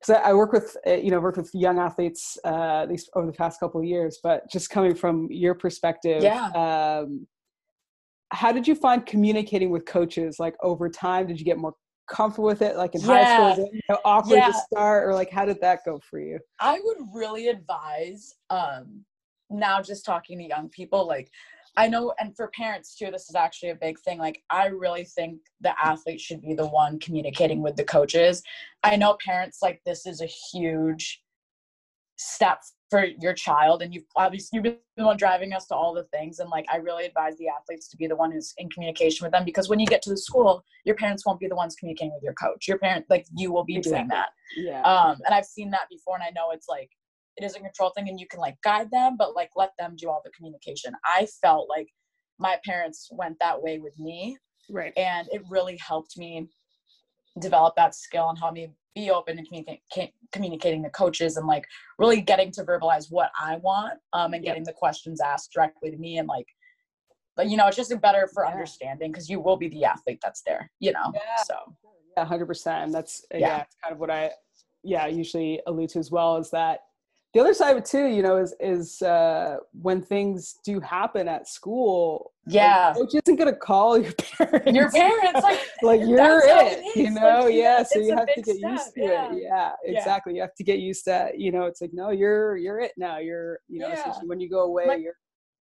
because 0.01 0.23
I, 0.25 0.33
work 0.33 0.53
with 0.53 0.77
uh, 0.87 0.95
you 0.95 1.11
know 1.11 1.21
work 1.21 1.37
with 1.37 1.51
young 1.55 1.79
athletes 1.79 2.39
uh, 2.45 2.83
at 2.83 2.89
least 2.89 3.11
over 3.15 3.27
the 3.27 3.33
past 3.33 3.61
couple 3.61 3.81
of 3.81 3.87
years, 3.87 4.19
but 4.23 4.49
just 4.51 4.71
coming 4.71 4.95
from 4.95 5.29
your 5.31 5.55
perspective, 5.55 6.23
yeah. 6.23 6.51
Um, 6.51 7.27
how 8.31 8.53
did 8.53 8.69
you 8.69 8.75
find 8.75 9.07
communicating 9.07 9.71
with 9.71 9.87
coaches 9.87 10.39
like 10.39 10.55
over 10.63 10.89
time? 10.89 11.27
Did 11.27 11.39
you 11.39 11.45
get 11.45 11.59
more 11.59 11.75
comfortable 12.09 12.47
with 12.47 12.63
it, 12.63 12.77
like 12.77 12.95
in 12.95 13.01
yeah. 13.01 13.07
high 13.07 13.53
school? 13.55 13.65
It, 13.67 13.75
you 13.75 13.81
know, 13.89 13.99
awkward 14.05 14.37
yeah. 14.37 14.47
to 14.49 14.55
start, 14.71 15.09
or 15.09 15.15
like 15.15 15.31
how 15.31 15.45
did 15.45 15.61
that 15.63 15.81
go 15.85 15.99
for 15.99 16.21
you? 16.21 16.39
I 16.61 16.79
would 16.83 16.99
really 17.15 17.49
advise 17.49 18.35
um, 18.51 19.05
now 19.51 19.81
just 19.81 20.05
talking 20.05 20.39
to 20.39 20.45
young 20.45 20.69
people, 20.69 21.07
like 21.07 21.31
I 21.79 21.87
know, 21.87 22.13
and 22.19 22.35
for 22.37 22.51
parents 22.57 22.97
too, 22.97 23.09
this 23.13 23.29
is 23.29 23.37
actually 23.37 23.71
a 23.71 23.77
big 23.77 24.01
thing. 24.01 24.19
Like, 24.19 24.43
I 24.51 24.67
really 24.67 25.05
think 25.05 25.39
the 25.61 25.73
athlete 25.81 26.21
should 26.21 26.43
be 26.43 26.53
the 26.53 26.67
one 26.67 26.99
communicating 26.99 27.63
with 27.63 27.77
the 27.77 27.85
coaches. 27.85 28.43
I 28.83 28.97
know 28.97 29.17
parents 29.25 29.59
like 29.63 29.81
this 29.87 30.05
is 30.05 30.21
a 30.21 30.27
huge 30.27 31.23
step 32.17 32.63
for 32.91 33.05
your 33.21 33.33
child, 33.33 33.83
and 33.83 33.95
you've 33.95 34.07
obviously 34.17 34.57
you've 34.57 34.65
been 34.65 34.79
the 34.97 35.05
one 35.05 35.17
driving 35.17 35.53
us 35.53 35.67
to 35.67 35.77
all 35.77 35.95
the 35.95 36.03
things. 36.13 36.41
And 36.41 36.51
like, 36.51 36.67
I 36.69 36.79
really 36.79 37.07
advise 37.07 37.37
the 37.37 37.47
athletes 37.47 37.87
to 37.91 37.97
be 37.97 38.09
the 38.09 38.17
one 38.17 38.33
who's 38.33 38.53
in 38.59 38.69
communication 38.71 39.25
with 39.25 39.31
them 39.31 39.45
because 39.45 39.69
when 39.69 39.79
you 39.79 39.87
get 39.87 40.03
to 40.03 40.11
the 40.11 40.17
school, 40.17 40.65
your 40.85 40.97
parents 40.97 41.25
won't 41.25 41.39
be 41.39 41.47
the 41.47 41.55
ones 41.55 41.77
communicating 41.77 42.13
with 42.13 42.25
your 42.25 42.35
coach. 42.35 42.67
Your 42.67 42.79
parent, 42.79 43.07
like, 43.09 43.25
you 43.37 43.53
will 43.53 43.65
be 43.65 43.77
exactly. 43.77 43.99
doing 43.99 44.09
that. 44.09 44.31
Yeah. 44.57 44.83
Um, 44.83 45.19
and 45.25 45.33
I've 45.33 45.47
seen 45.47 45.71
that 45.71 45.89
before, 45.89 46.17
and 46.17 46.25
I 46.25 46.31
know 46.31 46.51
it's 46.51 46.67
like 46.69 46.91
it 47.39 47.45
is 47.45 47.55
a 47.55 47.61
control 47.61 47.91
thing 47.91 48.09
and 48.09 48.21
you 48.21 48.27
can 48.27 48.41
like 48.41 48.57
guide 48.63 48.91
them 48.91 49.17
but 49.19 49.35
like 49.35 49.51
let 49.57 49.73
them 49.79 49.95
do 49.97 50.09
all 50.09 50.21
the 50.25 50.31
communication 50.31 50.93
i 51.05 51.27
felt 51.41 51.69
like 51.69 51.89
my 52.39 52.59
parents 52.65 53.09
went 53.13 53.37
that 53.41 53.61
way 53.61 53.79
with 53.79 53.99
me 53.99 54.37
right 54.69 54.93
and 54.97 55.29
it 55.33 55.43
really 55.49 55.79
helped 55.79 56.17
me 56.19 56.49
develop 57.41 57.75
that 57.77 57.95
skill 57.95 58.29
and 58.29 58.39
help 58.39 58.55
me 58.55 58.69
be 58.95 59.11
open 59.11 59.39
and 59.39 59.47
communicate, 59.47 60.13
communicating 60.33 60.83
the 60.83 60.91
coaches 60.91 61.37
and 61.37 61.47
like 61.47 61.65
really 61.99 62.21
getting 62.21 62.51
to 62.51 62.65
verbalize 62.65 63.07
what 63.11 63.31
i 63.41 63.57
want 63.57 63.99
um 64.13 64.35
and 64.35 64.45
getting 64.45 64.63
yep. 64.65 64.67
the 64.67 64.73
questions 64.73 65.21
asked 65.21 65.53
directly 65.53 65.91
to 65.91 65.97
me 65.97 66.19
and 66.19 66.29
like 66.29 66.47
but 67.37 67.49
you 67.49 67.57
know 67.57 67.67
it's 67.69 67.77
just 67.77 67.99
better 68.01 68.29
for 68.35 68.45
yeah. 68.45 68.51
understanding 68.51 69.13
because 69.13 69.31
you 69.31 69.41
will 69.41 69.57
be 69.57 69.69
the 69.69 69.85
athlete 69.85 70.19
that's 70.23 70.43
there 70.43 70.71
you 70.81 70.93
know 70.93 71.13
yeah. 71.15 71.43
so 71.45 71.55
yeah 72.17 72.27
100% 72.27 72.93
that's 72.93 73.25
yeah. 73.33 73.39
yeah 73.39 73.63
it's 73.63 73.77
kind 73.83 73.93
of 73.93 74.01
what 74.01 74.11
i 74.11 74.31
yeah 74.83 75.07
usually 75.07 75.61
allude 75.67 75.91
to 75.91 75.99
as 75.99 76.11
well 76.11 76.37
is 76.37 76.51
that 76.51 76.81
the 77.35 77.41
other 77.41 77.53
side 77.53 77.73
of 77.73 77.79
it 77.79 77.85
too, 77.85 78.07
you 78.07 78.23
know, 78.23 78.39
is 78.39 78.55
is 78.59 79.03
uh, 79.03 79.59
when 79.73 80.01
things 80.01 80.57
do 80.65 80.81
happen 80.81 81.29
at 81.29 81.47
school. 81.47 82.33
Yeah, 82.47 82.89
like, 82.89 82.97
coach 82.97 83.21
isn't 83.23 83.37
gonna 83.37 83.55
call 83.55 83.99
your 83.99 84.13
parents. 84.39 84.73
Your 84.73 84.91
parents, 84.91 85.43
like, 85.43 85.61
like 85.83 86.01
you're 86.01 86.39
it, 86.39 86.79
it 86.83 86.97
you 86.97 87.11
know. 87.11 87.43
Like, 87.45 87.55
yeah, 87.55 87.83
so 87.83 87.99
you 87.99 88.17
have 88.17 88.29
to 88.35 88.41
get 88.41 88.57
step. 88.57 88.71
used 88.71 88.95
to 88.95 89.03
yeah. 89.03 89.33
it. 89.33 89.43
Yeah, 89.43 89.73
exactly. 89.85 90.33
Yeah. 90.33 90.37
You 90.37 90.43
have 90.43 90.55
to 90.55 90.65
get 90.65 90.79
used 90.79 91.05
to, 91.05 91.31
you 91.37 91.53
know, 91.53 91.65
it's 91.65 91.83
like 91.83 91.91
no, 91.93 92.11
you're 92.11 92.57
you're 92.57 92.81
it 92.81 92.93
now. 92.97 93.19
You're, 93.19 93.59
you 93.69 93.81
know, 93.81 93.89
yeah. 93.89 94.11
when 94.25 94.41
you 94.41 94.49
go 94.49 94.61
away, 94.61 94.87
like, 94.87 95.03
you're 95.03 95.17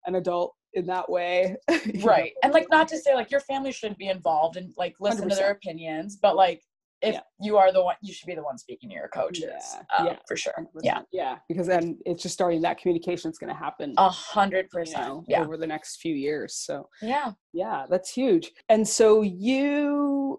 an 0.06 0.14
adult 0.14 0.54
in 0.74 0.86
that 0.86 1.10
way. 1.10 1.56
right, 2.02 2.32
know? 2.34 2.40
and 2.44 2.52
like 2.52 2.68
not 2.70 2.86
to 2.88 2.98
say 2.98 3.16
like 3.16 3.32
your 3.32 3.40
family 3.40 3.72
shouldn't 3.72 3.98
be 3.98 4.08
involved 4.08 4.56
and 4.56 4.72
like 4.76 4.94
listen 5.00 5.26
100%. 5.26 5.30
to 5.30 5.36
their 5.36 5.50
opinions, 5.50 6.16
but 6.22 6.36
like 6.36 6.62
if 7.00 7.14
yeah. 7.14 7.20
you 7.40 7.56
are 7.56 7.72
the 7.72 7.82
one 7.82 7.94
you 8.02 8.12
should 8.12 8.26
be 8.26 8.34
the 8.34 8.42
one 8.42 8.58
speaking 8.58 8.88
to 8.88 8.94
your 8.94 9.08
coaches 9.08 9.44
yeah, 9.44 9.82
um, 9.98 10.06
yeah. 10.06 10.16
for 10.26 10.36
sure. 10.36 10.52
100%. 10.58 10.64
yeah. 10.82 11.00
yeah. 11.12 11.36
Because 11.48 11.66
then 11.66 11.98
it's 12.04 12.22
just 12.22 12.34
starting 12.34 12.60
that 12.62 12.78
communication 12.78 13.30
is 13.30 13.38
going 13.38 13.52
to 13.52 13.58
happen 13.58 13.94
a 13.96 14.08
hundred 14.08 14.68
percent. 14.70 15.24
over 15.36 15.56
the 15.56 15.66
next 15.66 16.00
few 16.00 16.14
years. 16.14 16.56
So 16.56 16.88
yeah. 17.00 17.32
yeah 17.52 17.86
that's 17.88 18.10
huge. 18.10 18.50
And 18.68 18.86
so 18.86 19.22
you 19.22 20.38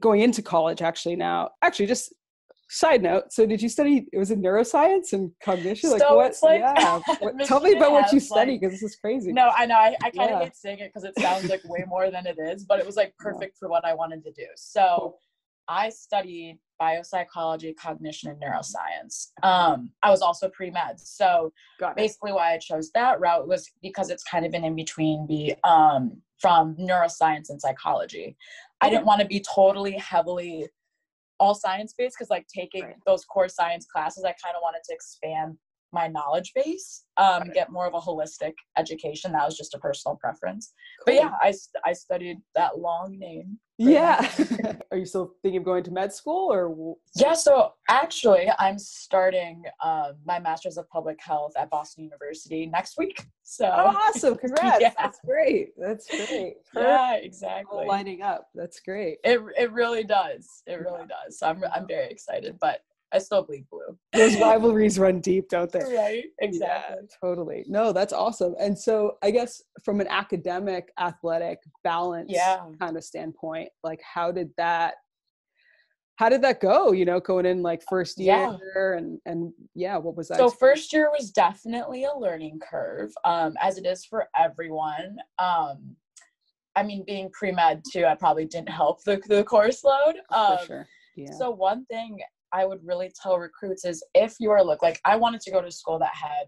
going 0.00 0.20
into 0.20 0.42
college 0.42 0.82
actually 0.82 1.16
now 1.16 1.50
actually 1.62 1.86
just 1.86 2.12
side 2.68 3.00
note 3.00 3.32
so 3.32 3.46
did 3.46 3.62
you 3.62 3.68
study 3.68 4.08
it 4.12 4.18
was 4.18 4.32
in 4.32 4.42
neuroscience 4.42 5.12
and 5.12 5.30
cognition? 5.42 5.90
Like 5.90 6.00
so 6.00 6.16
what 6.16 6.34
like, 6.42 6.60
yeah 6.60 7.00
what, 7.20 7.38
tell 7.44 7.60
me 7.60 7.76
about 7.76 7.92
what 7.92 8.12
you 8.12 8.18
study 8.18 8.58
because 8.58 8.72
like, 8.72 8.80
this 8.80 8.82
is 8.82 8.96
crazy. 8.96 9.32
No 9.32 9.52
i 9.56 9.64
know 9.64 9.76
i, 9.76 9.94
I 10.02 10.10
kind 10.10 10.32
of 10.32 10.42
hate 10.42 10.56
saying 10.56 10.80
it 10.80 10.90
because 10.92 11.04
it 11.04 11.16
sounds 11.18 11.48
like 11.48 11.62
way 11.64 11.84
more 11.86 12.10
than 12.10 12.26
it 12.26 12.36
is 12.40 12.64
but 12.64 12.80
it 12.80 12.86
was 12.86 12.96
like 12.96 13.14
perfect 13.20 13.56
for 13.56 13.68
what 13.68 13.84
i 13.84 13.94
wanted 13.94 14.24
to 14.24 14.32
do. 14.32 14.46
So 14.56 15.14
I 15.68 15.88
studied 15.88 16.58
biopsychology, 16.80 17.74
cognition, 17.76 18.30
and 18.30 18.40
neuroscience. 18.40 19.28
Um, 19.42 19.90
I 20.02 20.10
was 20.10 20.22
also 20.22 20.48
pre 20.48 20.70
med. 20.70 21.00
So 21.00 21.52
basically, 21.96 22.32
why 22.32 22.54
I 22.54 22.58
chose 22.58 22.90
that 22.92 23.20
route 23.20 23.48
was 23.48 23.70
because 23.82 24.10
it's 24.10 24.24
kind 24.24 24.46
of 24.46 24.54
an 24.54 24.64
in 24.64 24.76
between 24.76 25.26
the 25.26 25.54
um, 25.64 26.20
from 26.40 26.76
neuroscience 26.76 27.50
and 27.50 27.60
psychology. 27.60 28.36
I 28.80 28.90
didn't 28.90 29.06
want 29.06 29.20
to 29.22 29.26
be 29.26 29.40
totally 29.40 29.92
heavily 29.92 30.68
all 31.38 31.54
science 31.54 31.94
based 31.96 32.16
because, 32.18 32.30
like, 32.30 32.46
taking 32.48 32.84
right. 32.84 32.94
those 33.06 33.24
core 33.24 33.48
science 33.48 33.86
classes, 33.86 34.24
I 34.24 34.34
kind 34.42 34.54
of 34.54 34.62
wanted 34.62 34.80
to 34.88 34.94
expand 34.94 35.56
my 35.92 36.08
knowledge 36.08 36.52
base, 36.54 37.04
um, 37.16 37.42
right. 37.42 37.54
get 37.54 37.70
more 37.70 37.86
of 37.86 37.94
a 37.94 38.00
holistic 38.00 38.52
education. 38.76 39.32
That 39.32 39.44
was 39.44 39.56
just 39.56 39.74
a 39.74 39.78
personal 39.78 40.16
preference. 40.16 40.72
Cool. 41.00 41.04
But 41.06 41.14
yeah, 41.14 41.32
I, 41.40 41.54
I 41.84 41.92
studied 41.92 42.38
that 42.54 42.78
long 42.78 43.18
name 43.18 43.58
yeah. 43.78 44.30
Are 44.90 44.96
you 44.96 45.04
still 45.04 45.34
thinking 45.42 45.58
of 45.58 45.64
going 45.64 45.84
to 45.84 45.90
med 45.90 46.12
school 46.12 46.52
or? 46.52 46.96
Yeah, 47.14 47.34
so 47.34 47.72
actually, 47.88 48.50
I'm 48.58 48.78
starting 48.78 49.64
um, 49.82 50.14
my 50.24 50.38
master's 50.38 50.78
of 50.78 50.88
public 50.88 51.18
health 51.20 51.52
at 51.58 51.68
Boston 51.68 52.04
University 52.04 52.66
next 52.66 52.96
week. 52.96 53.22
So 53.42 53.66
oh, 53.66 53.88
awesome! 53.88 54.36
Congrats. 54.38 54.78
yeah. 54.80 54.92
That's 54.98 55.18
great. 55.24 55.68
That's 55.76 56.08
great. 56.08 56.54
yeah, 56.74 57.16
exactly. 57.16 57.80
All 57.80 57.86
lining 57.86 58.22
up. 58.22 58.48
That's 58.54 58.80
great. 58.80 59.18
It 59.24 59.40
it 59.58 59.70
really 59.72 60.04
does. 60.04 60.62
It 60.66 60.80
really 60.80 61.00
yeah. 61.00 61.16
does. 61.24 61.38
So 61.38 61.48
I'm 61.48 61.62
I'm 61.74 61.86
very 61.86 62.10
excited, 62.10 62.56
but 62.60 62.80
I 63.12 63.18
still 63.18 63.42
bleed 63.42 63.66
blue. 63.70 63.96
Those 64.12 64.36
rivalries 64.40 64.98
run 64.98 65.20
deep, 65.20 65.48
don't 65.48 65.70
they? 65.70 65.80
Right. 65.80 66.24
Exactly. 66.40 66.96
Yeah, 67.00 67.16
totally. 67.20 67.64
No, 67.68 67.92
that's 67.92 68.12
awesome. 68.12 68.54
And 68.58 68.78
so 68.78 69.16
I 69.22 69.30
guess 69.30 69.62
from 69.84 70.00
an 70.00 70.08
academic, 70.08 70.90
athletic 70.98 71.60
balance 71.84 72.30
yeah. 72.32 72.64
kind 72.80 72.96
of 72.96 73.04
standpoint, 73.04 73.68
like 73.82 74.00
how 74.02 74.32
did 74.32 74.50
that 74.56 74.94
how 76.16 76.30
did 76.30 76.42
that 76.42 76.60
go? 76.60 76.92
You 76.92 77.04
know, 77.04 77.20
going 77.20 77.44
in 77.46 77.62
like 77.62 77.82
first 77.88 78.18
year 78.18 78.34
yeah. 78.74 78.98
and 78.98 79.18
and 79.26 79.52
yeah, 79.74 79.98
what 79.98 80.16
was 80.16 80.28
that? 80.28 80.38
So 80.38 80.50
first 80.50 80.92
year 80.92 81.10
was 81.10 81.30
definitely 81.30 82.04
a 82.04 82.14
learning 82.14 82.58
curve, 82.68 83.12
um, 83.24 83.54
as 83.60 83.76
it 83.78 83.86
is 83.86 84.04
for 84.04 84.26
everyone. 84.36 85.18
Um, 85.38 85.94
I 86.74 86.82
mean, 86.82 87.04
being 87.06 87.30
pre 87.30 87.52
med 87.52 87.82
too, 87.92 88.06
I 88.06 88.14
probably 88.14 88.46
didn't 88.46 88.70
help 88.70 89.04
the 89.04 89.20
the 89.28 89.44
course 89.44 89.84
load. 89.84 90.16
Um, 90.30 90.58
for 90.58 90.66
sure. 90.66 90.86
Yeah. 91.16 91.32
So 91.32 91.50
one 91.50 91.84
thing 91.86 92.18
I 92.52 92.64
would 92.66 92.80
really 92.84 93.12
tell 93.20 93.38
recruits 93.38 93.84
is 93.84 94.02
if 94.14 94.36
you 94.38 94.50
are 94.50 94.64
look 94.64 94.82
like 94.82 95.00
I 95.04 95.16
wanted 95.16 95.40
to 95.42 95.50
go 95.50 95.60
to 95.60 95.70
school 95.70 95.98
that 95.98 96.14
had 96.14 96.46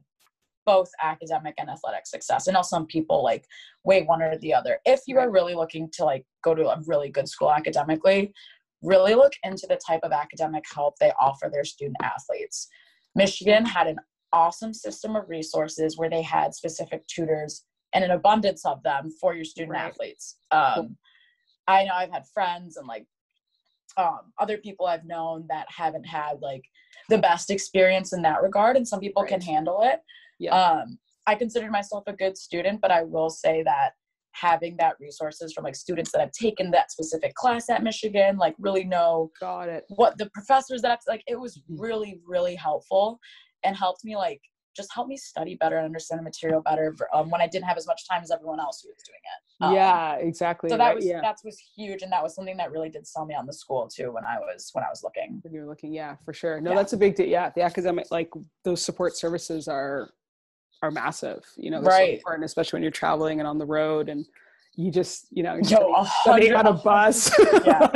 both 0.69 0.91
academic 1.03 1.55
and 1.57 1.71
athletic 1.71 2.07
success. 2.07 2.47
I 2.47 2.53
know 2.53 2.61
some 2.61 2.87
people 2.87 3.25
like 3.25 3.47
weigh 3.85 4.03
one 4.03 4.21
or 4.21 4.37
the 4.37 4.53
other. 4.53 4.79
If 4.85 5.01
you 5.07 5.19
are 5.19 5.31
really 5.31 5.55
looking 5.55 5.89
to 5.95 6.05
like 6.05 6.27
go 6.45 6.55
to 6.55 6.69
a 6.69 6.79
really 6.87 7.09
good 7.09 7.27
school 7.27 7.51
academically, 7.51 8.35
really 8.83 9.15
look 9.15 9.33
into 9.45 9.67
the 9.67 9.81
type 9.85 10.01
of 10.03 10.13
academic 10.13 10.65
help 10.75 10.97
they 10.99 11.11
offer 11.19 11.49
their 11.51 11.65
student 11.65 11.97
athletes. 12.03 12.69
Michigan 13.15 13.65
had 13.65 13.87
an 13.87 13.97
awesome 14.35 14.75
system 14.75 15.17
of 15.17 15.29
resources 15.29 15.97
where 15.97 16.11
they 16.11 16.21
had 16.21 16.55
specific 16.55 17.07
tutors 17.07 17.65
and 17.95 18.05
an 18.05 18.11
abundance 18.11 18.67
of 18.67 18.83
them 18.83 19.11
for 19.19 19.35
your 19.35 19.47
student 19.47 19.73
right. 19.73 19.87
athletes. 19.87 20.37
Um, 20.51 20.99
I 21.67 21.85
know 21.85 21.95
I've 21.95 22.13
had 22.13 22.25
friends 22.33 22.77
and 22.77 22.87
like 22.87 23.07
um, 23.99 24.33
other 24.39 24.57
people 24.57 24.87
I've 24.87 25.05
known 25.05 25.45
that 25.49 25.67
haven't 25.69 26.07
had 26.07 26.41
like 26.41 26.63
the 27.09 27.19
best 27.19 27.51
experience 27.51 28.13
in 28.13 28.23
that 28.23 28.43
regard, 28.43 28.77
and 28.77 28.87
some 28.87 29.01
people 29.01 29.23
right. 29.23 29.31
can 29.31 29.41
handle 29.41 29.81
it. 29.83 30.01
Yeah. 30.39 30.55
Um, 30.55 30.99
I 31.27 31.35
consider 31.35 31.71
myself 31.71 32.05
a 32.07 32.13
good 32.15 32.39
student, 32.39 32.81
but 32.81 32.91
I 32.91 33.03
will 33.03 33.29
say 33.29 33.63
that 33.65 33.91
having 34.33 34.77
that 34.79 34.95
resources 35.01 35.53
from 35.53 35.65
like 35.65 35.75
students 35.75 36.13
that 36.13 36.21
have 36.21 36.31
taken 36.33 36.71
that 36.71 36.93
specific 36.93 37.35
class 37.35 37.69
at 37.69 37.83
Michigan, 37.83 38.37
like 38.37 38.55
really 38.59 38.85
know 38.85 39.31
got 39.41 39.69
it 39.69 39.85
what 39.89 40.17
the 40.17 40.31
professors 40.31 40.81
that 40.83 40.93
I've, 40.93 40.99
like 41.09 41.25
it 41.27 41.39
was 41.39 41.59
mm. 41.59 41.63
really 41.79 42.21
really 42.27 42.55
helpful 42.55 43.19
and 43.65 43.77
helped 43.77 44.05
me 44.05 44.17
like 44.17 44.41
just 44.79 44.95
help 44.95 45.09
me 45.09 45.17
study 45.17 45.57
better 45.57 45.77
and 45.77 45.85
understand 45.85 46.21
the 46.21 46.23
material 46.23 46.63
better 46.63 46.97
um, 47.13 47.29
when 47.29 47.41
I 47.41 47.49
didn't 47.49 47.67
have 47.67 47.77
as 47.77 47.87
much 47.87 48.09
time 48.09 48.23
as 48.23 48.31
everyone 48.31 48.61
else 48.61 48.81
who 48.81 48.89
was 48.89 49.03
doing 49.03 49.19
it. 49.19 49.65
Um, 49.65 49.75
yeah, 49.75 50.15
exactly. 50.15 50.71
So 50.71 50.77
that 50.77 50.85
right? 50.87 50.97
was 50.97 51.05
yeah. 51.05 51.21
that 51.21 51.37
was 51.45 51.59
huge, 51.77 52.03
and 52.03 52.13
that 52.13 52.23
was 52.23 52.35
something 52.35 52.57
that 52.57 52.71
really 52.71 52.89
did 52.89 53.07
sell 53.07 53.27
me 53.27 53.35
on 53.35 53.45
the 53.45 53.53
school 53.53 53.89
too 53.89 54.13
when 54.13 54.25
I 54.25 54.39
was 54.39 54.71
when 54.73 54.85
I 54.85 54.89
was 54.89 55.03
looking. 55.03 55.41
When 55.43 55.53
you 55.53 55.61
were 55.61 55.67
looking, 55.67 55.93
yeah, 55.93 56.17
for 56.25 56.33
sure. 56.33 56.61
No, 56.61 56.71
yeah. 56.71 56.77
that's 56.77 56.93
a 56.93 56.97
big 56.97 57.17
deal. 57.17 57.27
Yeah, 57.27 57.51
the 57.55 57.63
academic 57.63 58.07
like 58.11 58.31
those 58.65 58.81
support 58.81 59.17
services 59.17 59.67
are 59.67 60.11
are 60.83 60.93
massive. 60.93 61.45
You 61.57 61.73
know, 61.73 61.83
right. 61.83 62.11
So 62.11 62.17
important, 62.19 62.45
especially 62.45 62.77
when 62.77 62.83
you're 62.85 62.93
traveling 62.93 63.41
and 63.41 63.49
on 63.49 63.59
the 63.59 63.67
road 63.67 64.09
and 64.09 64.25
you 64.79 64.93
just 64.93 65.27
you 65.33 65.43
know 65.43 65.59
Yo, 65.65 66.05
studying 66.21 66.55
on 66.55 66.69
a 66.69 66.73
bus. 66.73 67.33
Yeah. 67.67 67.91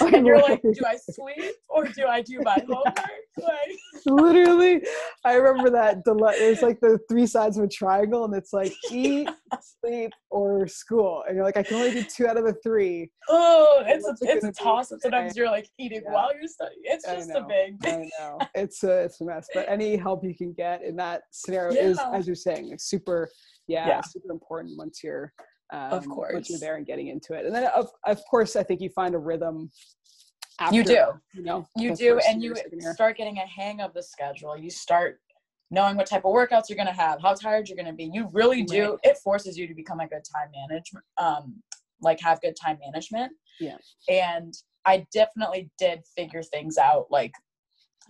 and 0.12 0.26
you're 0.26 0.42
like 0.42 0.60
do 0.60 0.72
i 0.84 0.96
sleep 0.96 1.54
or 1.68 1.84
do 1.84 2.04
i 2.06 2.20
do 2.20 2.40
my 2.42 2.58
homework? 2.68 2.98
Like 3.38 4.06
literally 4.06 4.82
i 5.24 5.34
remember 5.36 5.70
that 5.70 6.02
it's 6.04 6.62
like 6.62 6.80
the 6.80 6.98
three 7.08 7.28
sides 7.28 7.58
of 7.58 7.64
a 7.64 7.68
triangle 7.68 8.24
and 8.24 8.34
it's 8.34 8.52
like 8.52 8.72
eat 8.90 9.28
sleep 9.80 10.10
or 10.30 10.66
school. 10.66 11.22
And 11.28 11.36
you're 11.36 11.44
like 11.44 11.56
i 11.56 11.62
can 11.62 11.76
only 11.76 11.92
do 11.92 12.02
two 12.02 12.26
out 12.26 12.36
of 12.36 12.44
the 12.44 12.56
three. 12.60 13.08
Oh 13.28 13.84
it's 13.86 14.04
a, 14.04 14.16
it's 14.22 14.44
a 14.44 14.50
toss 14.50 14.90
up 14.90 14.98
sometimes 15.00 15.36
you're 15.36 15.50
like 15.50 15.68
eating 15.78 16.02
yeah. 16.04 16.12
while 16.12 16.34
you're 16.34 16.48
studying. 16.48 16.80
It's 16.82 17.06
just 17.06 17.30
a 17.30 17.46
big 17.48 17.76
i 17.86 18.10
know. 18.18 18.38
It's 18.56 18.82
a 18.82 19.04
it's 19.04 19.20
a 19.20 19.24
mess 19.24 19.46
but 19.54 19.68
any 19.68 19.96
help 19.96 20.24
you 20.24 20.34
can 20.34 20.52
get 20.54 20.82
in 20.82 20.96
that 20.96 21.22
scenario 21.30 21.72
yeah. 21.72 21.88
is 21.88 22.00
as 22.12 22.26
you're 22.26 22.34
saying 22.34 22.74
super 22.80 23.30
yeah, 23.68 23.86
yeah. 23.86 24.00
super 24.00 24.32
important 24.32 24.76
once 24.76 25.02
you're 25.04 25.32
um, 25.72 25.92
of 25.92 26.08
course 26.08 26.32
once 26.32 26.50
you're 26.50 26.58
there 26.58 26.76
and 26.76 26.86
getting 26.86 27.08
into 27.08 27.34
it 27.34 27.44
and 27.44 27.54
then 27.54 27.64
of, 27.74 27.88
of 28.06 28.20
course 28.30 28.56
i 28.56 28.62
think 28.62 28.80
you 28.80 28.88
find 28.90 29.14
a 29.14 29.18
rhythm 29.18 29.70
after, 30.60 30.76
you 30.76 30.84
do 30.84 31.06
you 31.34 31.42
know 31.42 31.66
you 31.76 31.94
do 31.94 32.18
and 32.28 32.42
you 32.42 32.54
start 32.94 33.16
getting 33.16 33.38
a 33.38 33.46
hang 33.46 33.80
of 33.80 33.92
the 33.94 34.02
schedule 34.02 34.56
you 34.56 34.70
start 34.70 35.20
knowing 35.70 35.96
what 35.96 36.06
type 36.06 36.24
of 36.24 36.32
workouts 36.32 36.68
you're 36.68 36.76
going 36.76 36.86
to 36.86 36.92
have, 36.92 37.20
how 37.20 37.34
tired 37.34 37.68
you're 37.68 37.76
going 37.76 37.86
to 37.86 37.92
be. 37.92 38.10
You 38.12 38.28
really 38.32 38.62
do. 38.62 38.90
Right. 38.90 38.98
It 39.02 39.18
forces 39.18 39.58
you 39.58 39.66
to 39.66 39.74
become 39.74 40.00
a 40.00 40.06
good 40.06 40.22
time 40.32 40.50
management, 40.68 41.04
um, 41.18 41.62
like 42.00 42.20
have 42.20 42.40
good 42.40 42.54
time 42.60 42.78
management. 42.84 43.32
Yeah. 43.58 43.76
And 44.08 44.54
I 44.84 45.06
definitely 45.12 45.70
did 45.78 46.02
figure 46.16 46.42
things 46.42 46.78
out, 46.78 47.06
like 47.10 47.32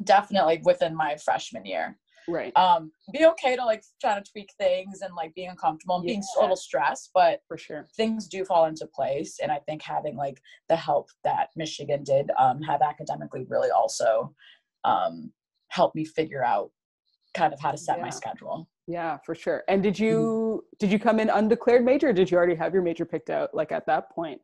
definitely 0.05 0.61
within 0.65 0.95
my 0.95 1.17
freshman 1.17 1.65
year. 1.65 1.97
Right. 2.29 2.57
Um, 2.57 2.91
be 3.13 3.25
okay 3.27 3.57
to 3.57 3.65
like 3.65 3.85
try 4.01 4.19
to 4.19 4.31
tweak 4.31 4.51
things 4.59 5.01
and 5.03 5.15
like 5.15 5.35
being 5.35 5.51
uncomfortable 5.51 5.97
and 5.97 6.05
yeah. 6.05 6.15
being 6.15 6.23
a 6.39 6.41
little 6.41 6.57
stressed, 6.57 7.11
but 7.15 7.41
for 7.47 7.57
sure 7.57 7.89
things 7.97 8.27
do 8.27 8.45
fall 8.45 8.67
into 8.67 8.87
place. 8.87 9.39
And 9.43 9.53
I 9.53 9.61
think 9.67 9.83
having 9.83 10.17
like 10.17 10.41
the 10.69 10.77
help 10.77 11.09
that 11.25 11.49
Michigan 11.57 12.03
did 12.05 12.31
um, 12.39 12.61
have 12.63 12.83
academically 12.83 13.47
really 13.49 13.71
also 13.71 14.35
um, 14.85 15.33
helped 15.69 15.95
me 15.95 16.05
figure 16.05 16.45
out 16.45 16.71
kind 17.35 17.53
of 17.53 17.61
how 17.61 17.71
to 17.71 17.79
set 17.79 17.99
yeah. 17.99 18.05
my 18.05 18.11
schedule. 18.11 18.69
Yeah, 18.87 19.19
for 19.25 19.35
sure. 19.35 19.65
And 19.69 19.83
did 19.83 19.99
you 19.99 20.63
mm-hmm. 20.65 20.77
did 20.79 20.93
you 20.93 20.99
come 20.99 21.21
in 21.21 21.29
undeclared 21.31 21.85
major? 21.85 22.13
did 22.13 22.31
you 22.31 22.37
already 22.37 22.55
have 22.55 22.73
your 22.73 22.83
major 22.83 23.05
picked 23.05 23.31
out 23.31 23.55
like 23.55 23.73
at 23.73 23.87
that 23.87 24.11
point? 24.11 24.41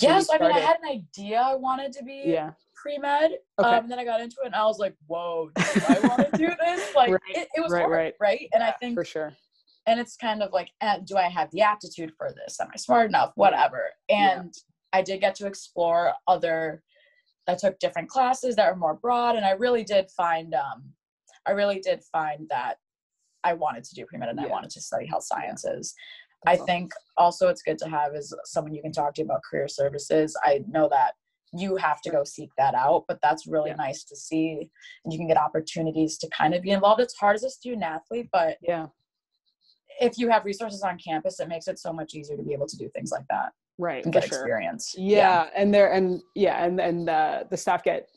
Yes, 0.00 0.28
I 0.32 0.38
mean 0.38 0.52
I 0.52 0.60
had 0.60 0.76
an 0.82 0.88
idea 0.88 1.40
I 1.40 1.54
wanted 1.54 1.92
to 1.94 2.04
be 2.04 2.22
yeah. 2.26 2.52
pre 2.74 2.98
med. 2.98 3.32
Okay. 3.58 3.68
Um, 3.68 3.84
and 3.84 3.90
then 3.90 3.98
I 3.98 4.04
got 4.04 4.20
into 4.20 4.36
it 4.42 4.46
and 4.46 4.54
I 4.54 4.64
was 4.64 4.78
like, 4.78 4.94
whoa, 5.06 5.50
do 5.54 5.62
I 5.88 5.98
want 6.06 6.32
to 6.32 6.38
do 6.38 6.50
this? 6.60 6.94
Like 6.94 7.10
right. 7.10 7.20
it, 7.28 7.48
it, 7.54 7.60
was 7.62 7.72
right, 7.72 7.80
hard, 7.80 7.92
right. 7.92 8.14
right? 8.20 8.48
And 8.52 8.62
yeah, 8.62 8.68
I 8.68 8.72
think 8.72 8.96
for 8.96 9.04
sure. 9.04 9.32
And 9.86 10.00
it's 10.00 10.16
kind 10.16 10.42
of 10.42 10.52
like, 10.52 10.70
eh, 10.80 10.98
do 11.04 11.16
I 11.16 11.28
have 11.28 11.50
the 11.50 11.60
aptitude 11.60 12.12
for 12.16 12.32
this? 12.34 12.58
Am 12.60 12.68
I 12.72 12.76
smart 12.76 13.08
enough? 13.08 13.32
Whatever. 13.34 13.90
And 14.08 14.52
yeah. 14.54 14.98
I 14.98 15.02
did 15.02 15.20
get 15.20 15.34
to 15.36 15.46
explore 15.46 16.14
other 16.26 16.82
I 17.46 17.54
took 17.54 17.78
different 17.78 18.08
classes 18.08 18.56
that 18.56 18.70
were 18.70 18.78
more 18.78 18.94
broad 18.94 19.36
and 19.36 19.44
I 19.44 19.50
really 19.50 19.84
did 19.84 20.10
find 20.16 20.54
um 20.54 20.84
I 21.46 21.50
really 21.50 21.80
did 21.80 22.02
find 22.10 22.46
that 22.48 22.76
I 23.44 23.52
wanted 23.52 23.84
to 23.84 23.94
do 23.94 24.06
pre 24.06 24.18
med 24.18 24.30
and. 24.30 24.40
I 24.40 24.46
wanted 24.46 24.70
to 24.70 24.80
study 24.80 25.06
health 25.06 25.24
sciences. 25.24 25.94
I 26.46 26.56
think 26.56 26.92
also 27.16 27.48
it's 27.48 27.62
good 27.62 27.78
to 27.78 27.88
have 27.88 28.14
is 28.14 28.34
someone 28.44 28.74
you 28.74 28.82
can 28.82 28.92
talk 28.92 29.14
to 29.14 29.22
about 29.22 29.42
career 29.48 29.68
services. 29.68 30.36
I 30.44 30.62
know 30.68 30.88
that 30.90 31.14
you 31.56 31.76
have 31.76 32.00
to 32.02 32.10
go 32.10 32.24
seek 32.24 32.50
that 32.58 32.74
out, 32.74 33.04
but 33.06 33.18
that's 33.22 33.46
really 33.46 33.70
yeah. 33.70 33.76
nice 33.76 34.04
to 34.04 34.16
see. 34.16 34.68
And 35.04 35.12
you 35.12 35.18
can 35.18 35.28
get 35.28 35.36
opportunities 35.36 36.18
to 36.18 36.28
kind 36.28 36.54
of 36.54 36.62
be 36.62 36.70
involved. 36.70 37.00
It's 37.00 37.14
hard 37.14 37.36
as 37.36 37.44
a 37.44 37.50
student 37.50 37.84
athlete, 37.84 38.28
but 38.32 38.58
yeah, 38.60 38.86
if 40.00 40.18
you 40.18 40.28
have 40.28 40.44
resources 40.44 40.82
on 40.82 40.98
campus, 40.98 41.40
it 41.40 41.48
makes 41.48 41.68
it 41.68 41.78
so 41.78 41.92
much 41.92 42.14
easier 42.14 42.36
to 42.36 42.42
be 42.42 42.52
able 42.52 42.66
to 42.66 42.76
do 42.76 42.88
things 42.94 43.12
like 43.12 43.24
that. 43.30 43.52
Right. 43.78 44.04
And 44.04 44.12
get 44.12 44.24
sure. 44.24 44.38
experience. 44.38 44.94
Yeah, 44.96 45.44
yeah. 45.44 45.50
And 45.56 45.74
there 45.74 45.92
and 45.92 46.20
yeah, 46.34 46.64
and 46.64 46.80
and 46.80 47.08
uh, 47.08 47.44
the 47.50 47.56
staff 47.56 47.82
get 47.82 48.08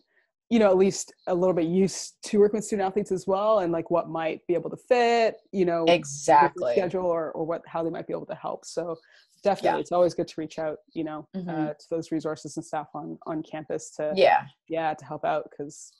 you 0.49 0.59
know 0.59 0.69
at 0.69 0.77
least 0.77 1.13
a 1.27 1.35
little 1.35 1.53
bit 1.53 1.65
used 1.65 2.15
to 2.23 2.39
working 2.39 2.57
with 2.57 2.65
student 2.65 2.87
athletes 2.87 3.11
as 3.11 3.27
well 3.27 3.59
and 3.59 3.71
like 3.71 3.91
what 3.91 4.09
might 4.09 4.45
be 4.47 4.53
able 4.53 4.69
to 4.69 4.77
fit 4.77 5.35
you 5.51 5.65
know 5.65 5.85
exactly 5.87 6.73
schedule 6.73 7.05
or, 7.05 7.31
or 7.31 7.45
what 7.45 7.61
how 7.67 7.83
they 7.83 7.89
might 7.89 8.07
be 8.07 8.13
able 8.13 8.25
to 8.25 8.35
help 8.35 8.65
so 8.65 8.95
definitely 9.43 9.77
yeah. 9.77 9.81
it's 9.81 9.91
always 9.91 10.13
good 10.13 10.27
to 10.27 10.35
reach 10.37 10.57
out 10.57 10.77
you 10.93 11.03
know 11.03 11.27
mm-hmm. 11.35 11.49
uh, 11.49 11.67
to 11.67 11.85
those 11.89 12.11
resources 12.11 12.57
and 12.57 12.65
staff 12.65 12.87
on 12.93 13.17
on 13.27 13.43
campus 13.43 13.91
to 13.91 14.11
yeah 14.15 14.43
yeah 14.69 14.93
to 14.93 15.05
help 15.05 15.25
out 15.25 15.47
because 15.49 15.91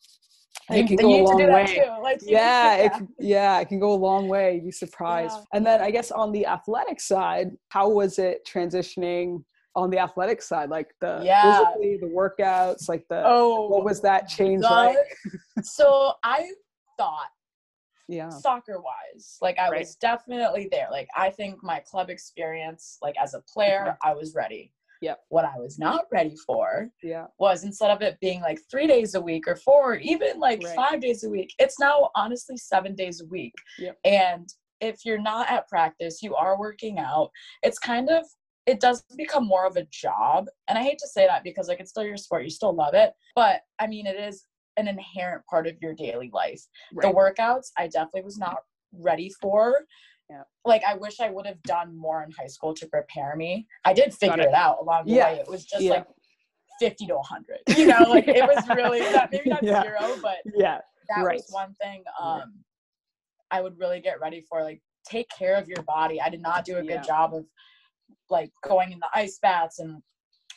it 0.70 0.88
can 0.88 0.98
go 0.98 1.22
a 1.22 1.24
long 1.24 1.38
way. 1.38 1.90
Like, 2.02 2.20
yeah, 2.24 2.76
it 2.76 2.92
can, 2.92 3.08
yeah, 3.20 3.60
it 3.60 3.70
can 3.70 3.80
go 3.80 3.94
a 3.94 3.96
long 3.96 4.28
way. 4.28 4.56
You'd 4.56 4.66
be 4.66 4.72
surprised. 4.72 5.36
Yeah. 5.36 5.44
And 5.58 5.66
then 5.66 5.82
I 5.82 5.92
guess 5.92 6.12
on 6.12 6.32
the 6.34 6.46
athletic 6.46 7.00
side, 7.00 7.52
how 7.70 7.90
was 7.90 8.20
it 8.20 8.48
transitioning 8.52 9.44
on 9.78 9.92
the 9.92 10.00
athletic 10.00 10.42
side 10.42 10.70
like 10.72 10.92
the 11.02 11.22
yeah. 11.24 11.60
physically 11.60 11.98
the 12.02 12.08
workouts 12.08 12.90
like 12.90 13.06
the 13.10 13.22
oh 13.24 13.68
what 13.68 13.86
was 13.86 14.02
that 14.02 14.28
change 14.28 14.64
the, 14.64 14.68
like? 14.68 14.98
So 15.64 16.14
i 16.24 16.50
thought 16.98 17.30
yeah. 18.08 18.30
soccer 18.30 18.82
wise 18.82 19.38
like 19.40 19.60
i 19.60 19.70
right. 19.70 19.80
was 19.82 19.96
definitely 19.96 20.68
there. 20.72 20.88
Like 20.92 21.08
i 21.16 21.30
think 21.30 21.64
my 21.64 21.80
club 21.80 22.10
experience 22.10 22.98
like 23.04 23.16
as 23.22 23.36
a 23.36 23.42
player 23.42 23.86
mm-hmm. 23.88 24.10
i 24.10 24.14
was 24.14 24.34
ready. 24.36 24.74
Yeah 25.00 25.14
what 25.30 25.46
i 25.46 25.60
was 25.60 25.78
not 25.78 26.06
ready 26.12 26.36
for 26.48 26.90
yeah. 27.04 27.28
was 27.38 27.64
instead 27.64 27.92
of 27.92 28.02
it 28.02 28.20
being 28.20 28.42
like 28.42 28.60
three 28.72 28.88
days 28.88 29.14
a 29.14 29.22
week 29.22 29.48
or 29.48 29.56
four 29.56 29.94
or 29.94 29.98
even 29.98 30.40
like 30.40 30.64
right. 30.64 30.76
five 30.76 31.02
days 31.02 31.24
a 31.24 31.30
week 31.30 31.54
it's 31.60 31.80
now 31.80 32.10
honestly 32.16 32.58
seven 32.58 32.96
days 32.96 33.22
a 33.22 33.26
week. 33.28 33.54
Yeah 33.78 33.92
and 34.04 34.50
if 34.82 35.06
you're 35.06 35.22
not 35.22 35.50
at 35.52 35.68
practice 35.68 36.24
you 36.24 36.34
are 36.36 36.60
working 36.60 36.98
out. 36.98 37.30
It's 37.62 37.78
kind 37.78 38.10
of 38.10 38.26
it 38.68 38.82
does 38.82 39.02
become 39.16 39.48
more 39.48 39.66
of 39.66 39.78
a 39.78 39.88
job. 39.90 40.48
And 40.68 40.78
I 40.78 40.84
hate 40.84 41.00
to 41.00 41.08
say 41.08 41.26
that 41.26 41.44
because 41.44 41.70
like 41.70 41.80
it's 41.80 41.90
still 41.90 42.04
your 42.04 42.18
sport, 42.18 42.44
you 42.44 42.50
still 42.50 42.74
love 42.74 42.94
it. 42.94 43.14
But 43.34 43.62
I 43.80 43.88
mean 43.88 44.06
it 44.06 44.18
is 44.18 44.46
an 44.76 44.88
inherent 44.88 45.44
part 45.50 45.66
of 45.66 45.76
your 45.82 45.96
daily 45.96 46.30
life. 46.34 46.62
Right. 46.94 47.08
The 47.08 47.18
workouts 47.18 47.72
I 47.78 47.88
definitely 47.88 48.24
was 48.24 48.38
not 48.38 48.58
ready 48.92 49.32
for. 49.42 49.86
Yeah. 50.30 50.44
Like 50.66 50.84
I 50.86 50.96
wish 50.96 51.22
I 51.22 51.30
would 51.30 51.48
have 51.48 51.64
done 51.64 51.98
more 51.98 52.22
in 52.24 52.32
high 52.32 52.48
school 52.48 52.74
to 52.76 52.86
prepare 52.88 53.36
me. 53.38 53.66
I 53.86 53.94
did 53.94 54.14
figure 54.14 54.44
it. 54.44 54.50
it. 54.50 54.54
out 54.54 54.80
along 54.82 55.06
the 55.06 55.14
yeah. 55.14 55.32
way. 55.32 55.40
It 55.40 55.48
was 55.48 55.66
just 55.66 55.82
yeah. 55.82 55.92
like 55.92 56.08
50 56.82 57.08
to 57.08 57.16
100. 57.16 57.60
You 57.78 57.88
know, 57.88 58.10
like 58.10 58.28
it 58.28 58.44
was 58.46 58.68
really 58.76 59.00
not 59.00 59.32
maybe 59.32 59.50
not 59.50 59.64
zero, 59.64 60.18
but 60.22 60.38
yeah. 60.54 60.80
That 61.16 61.24
right. 61.24 61.38
was 61.38 61.48
one 61.52 61.74
thing 61.82 62.04
um 62.22 62.54
I 63.50 63.62
would 63.62 63.80
really 63.80 64.02
get 64.02 64.20
ready 64.20 64.42
for 64.42 64.62
like 64.62 64.82
take 65.10 65.30
care 65.30 65.56
of 65.56 65.70
your 65.70 65.82
body. 65.84 66.20
I 66.20 66.30
did 66.30 66.42
not 66.42 66.66
do 66.66 66.76
a 66.76 66.84
good 66.84 67.02
job 67.04 67.34
of 67.34 67.46
like 68.30 68.52
going 68.68 68.92
in 68.92 69.00
the 69.00 69.10
ice 69.14 69.40
baths 69.42 69.80
and 69.80 70.02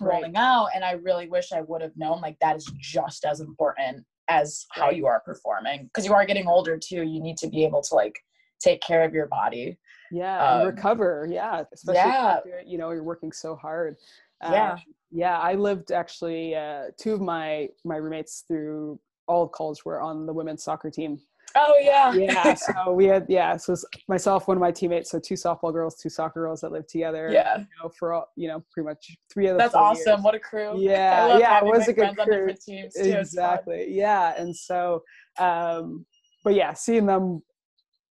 rolling 0.00 0.32
right. 0.32 0.40
out 0.40 0.68
and 0.74 0.82
i 0.82 0.92
really 0.92 1.28
wish 1.28 1.52
i 1.52 1.60
would 1.60 1.82
have 1.82 1.96
known 1.96 2.20
like 2.20 2.38
that 2.40 2.56
is 2.56 2.64
just 2.80 3.24
as 3.24 3.40
important 3.40 4.04
as 4.30 4.66
how 4.70 4.86
right. 4.86 4.96
you 4.96 5.06
are 5.06 5.20
performing. 5.20 5.84
Because 5.84 6.06
you 6.06 6.14
are 6.14 6.24
getting 6.24 6.46
older 6.46 6.78
too. 6.78 7.02
You 7.02 7.20
need 7.20 7.36
to 7.38 7.48
be 7.48 7.64
able 7.64 7.82
to 7.82 7.94
like 7.94 8.18
take 8.60 8.80
care 8.80 9.02
of 9.02 9.12
your 9.12 9.26
body. 9.26 9.76
Yeah 10.10 10.60
um, 10.60 10.66
recover. 10.66 11.28
Yeah 11.30 11.64
especially 11.74 11.94
yeah. 11.96 12.38
you 12.64 12.78
know 12.78 12.90
you're 12.92 13.02
working 13.02 13.32
so 13.32 13.56
hard. 13.56 13.96
Uh, 14.42 14.52
yeah. 14.52 14.78
yeah 15.10 15.38
i 15.38 15.52
lived 15.52 15.92
actually 15.92 16.54
uh, 16.54 16.84
two 16.98 17.12
of 17.12 17.20
my 17.20 17.68
my 17.84 17.96
roommates 17.96 18.44
through 18.48 18.98
all 19.28 19.42
of 19.42 19.52
college 19.52 19.84
were 19.84 20.00
on 20.00 20.24
the 20.24 20.32
women's 20.32 20.64
soccer 20.64 20.90
team 20.90 21.20
Oh 21.56 21.76
yeah. 21.80 22.12
yeah. 22.12 22.54
So 22.54 22.92
we 22.92 23.06
had 23.06 23.26
yeah. 23.28 23.56
So 23.56 23.74
myself, 24.08 24.48
one 24.48 24.56
of 24.56 24.60
my 24.60 24.70
teammates, 24.70 25.10
so 25.10 25.18
two 25.18 25.34
softball 25.34 25.72
girls, 25.72 25.96
two 25.96 26.08
soccer 26.08 26.40
girls 26.40 26.60
that 26.60 26.72
lived 26.72 26.88
together. 26.88 27.30
Yeah. 27.32 27.58
You 27.58 27.66
know, 27.82 27.90
for 27.98 28.12
all 28.12 28.28
you 28.36 28.48
know, 28.48 28.62
pretty 28.72 28.86
much 28.88 29.16
three 29.32 29.46
of 29.48 29.54
the. 29.54 29.58
That's 29.58 29.74
awesome. 29.74 30.04
Years. 30.06 30.22
What 30.22 30.34
a 30.34 30.40
crew. 30.40 30.74
Yeah. 30.80 31.38
yeah. 31.38 31.58
It 31.58 31.64
was 31.64 31.88
a 31.88 31.92
good 31.92 32.16
crew. 32.16 32.54
Exactly. 32.68 33.86
Yeah. 33.88 34.34
And 34.36 34.54
so, 34.54 35.02
um, 35.38 36.06
but 36.44 36.54
yeah, 36.54 36.72
seeing 36.72 37.06
them. 37.06 37.42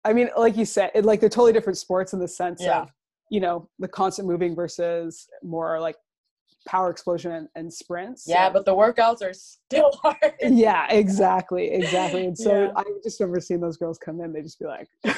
I 0.05 0.13
mean, 0.13 0.29
like 0.37 0.55
you 0.55 0.65
said, 0.65 0.91
it, 0.95 1.03
like 1.03 1.19
they're 1.19 1.29
totally 1.29 1.51
different 1.51 1.77
sports 1.77 2.13
in 2.13 2.19
the 2.19 2.27
sense 2.27 2.61
yeah. 2.63 2.81
of 2.81 2.89
you 3.29 3.39
know 3.39 3.69
the 3.79 3.87
constant 3.87 4.27
moving 4.27 4.55
versus 4.55 5.27
more 5.43 5.79
like 5.79 5.95
power 6.67 6.89
explosion 6.89 7.31
and, 7.31 7.47
and 7.55 7.73
sprints. 7.73 8.25
Yeah, 8.27 8.47
so. 8.47 8.53
but 8.53 8.65
the 8.65 8.75
workouts 8.75 9.21
are 9.21 9.33
still 9.33 9.91
hard. 10.03 10.33
yeah, 10.41 10.87
exactly, 10.91 11.71
exactly. 11.71 12.25
And 12.25 12.37
so 12.37 12.63
yeah. 12.63 12.71
I 12.75 12.83
just 13.03 13.19
remember 13.19 13.39
seeing 13.39 13.61
those 13.61 13.77
girls 13.77 13.97
come 13.97 14.21
in, 14.21 14.33
they 14.33 14.41
just 14.41 14.59
be 14.59 14.65
like. 14.65 14.87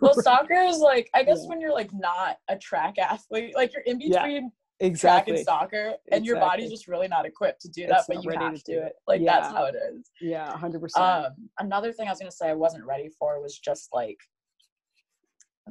well, 0.00 0.14
soccer 0.14 0.54
is 0.54 0.78
like 0.78 1.10
I 1.14 1.22
guess 1.22 1.40
yeah. 1.42 1.48
when 1.48 1.60
you're 1.60 1.72
like 1.72 1.92
not 1.92 2.38
a 2.48 2.56
track 2.56 2.98
athlete, 2.98 3.54
like 3.54 3.72
you're 3.72 3.82
in 3.82 3.98
between. 3.98 4.52
Exactly. 4.82 5.32
Track 5.34 5.38
and 5.38 5.44
soccer, 5.44 5.84
and 5.84 5.94
exactly. 6.06 6.26
your 6.26 6.40
body's 6.40 6.70
just 6.70 6.88
really 6.88 7.06
not 7.06 7.26
equipped 7.26 7.60
to 7.60 7.68
do 7.68 7.86
that, 7.86 7.98
it's 7.98 8.06
but 8.06 8.24
you 8.24 8.30
have 8.30 8.54
to 8.54 8.62
do 8.64 8.78
it. 8.78 8.94
Like 9.06 9.22
that's 9.22 9.48
how 9.48 9.66
it 9.66 9.74
is. 9.74 10.10
Yeah, 10.22 10.50
hundred 10.56 10.80
percent. 10.80 11.04
Um, 11.04 11.32
another 11.58 11.92
thing 11.92 12.08
I 12.08 12.10
was 12.12 12.18
gonna 12.18 12.30
say 12.30 12.48
I 12.48 12.54
wasn't 12.54 12.86
ready 12.86 13.10
for 13.18 13.42
was 13.42 13.58
just 13.58 13.90
like 13.92 14.16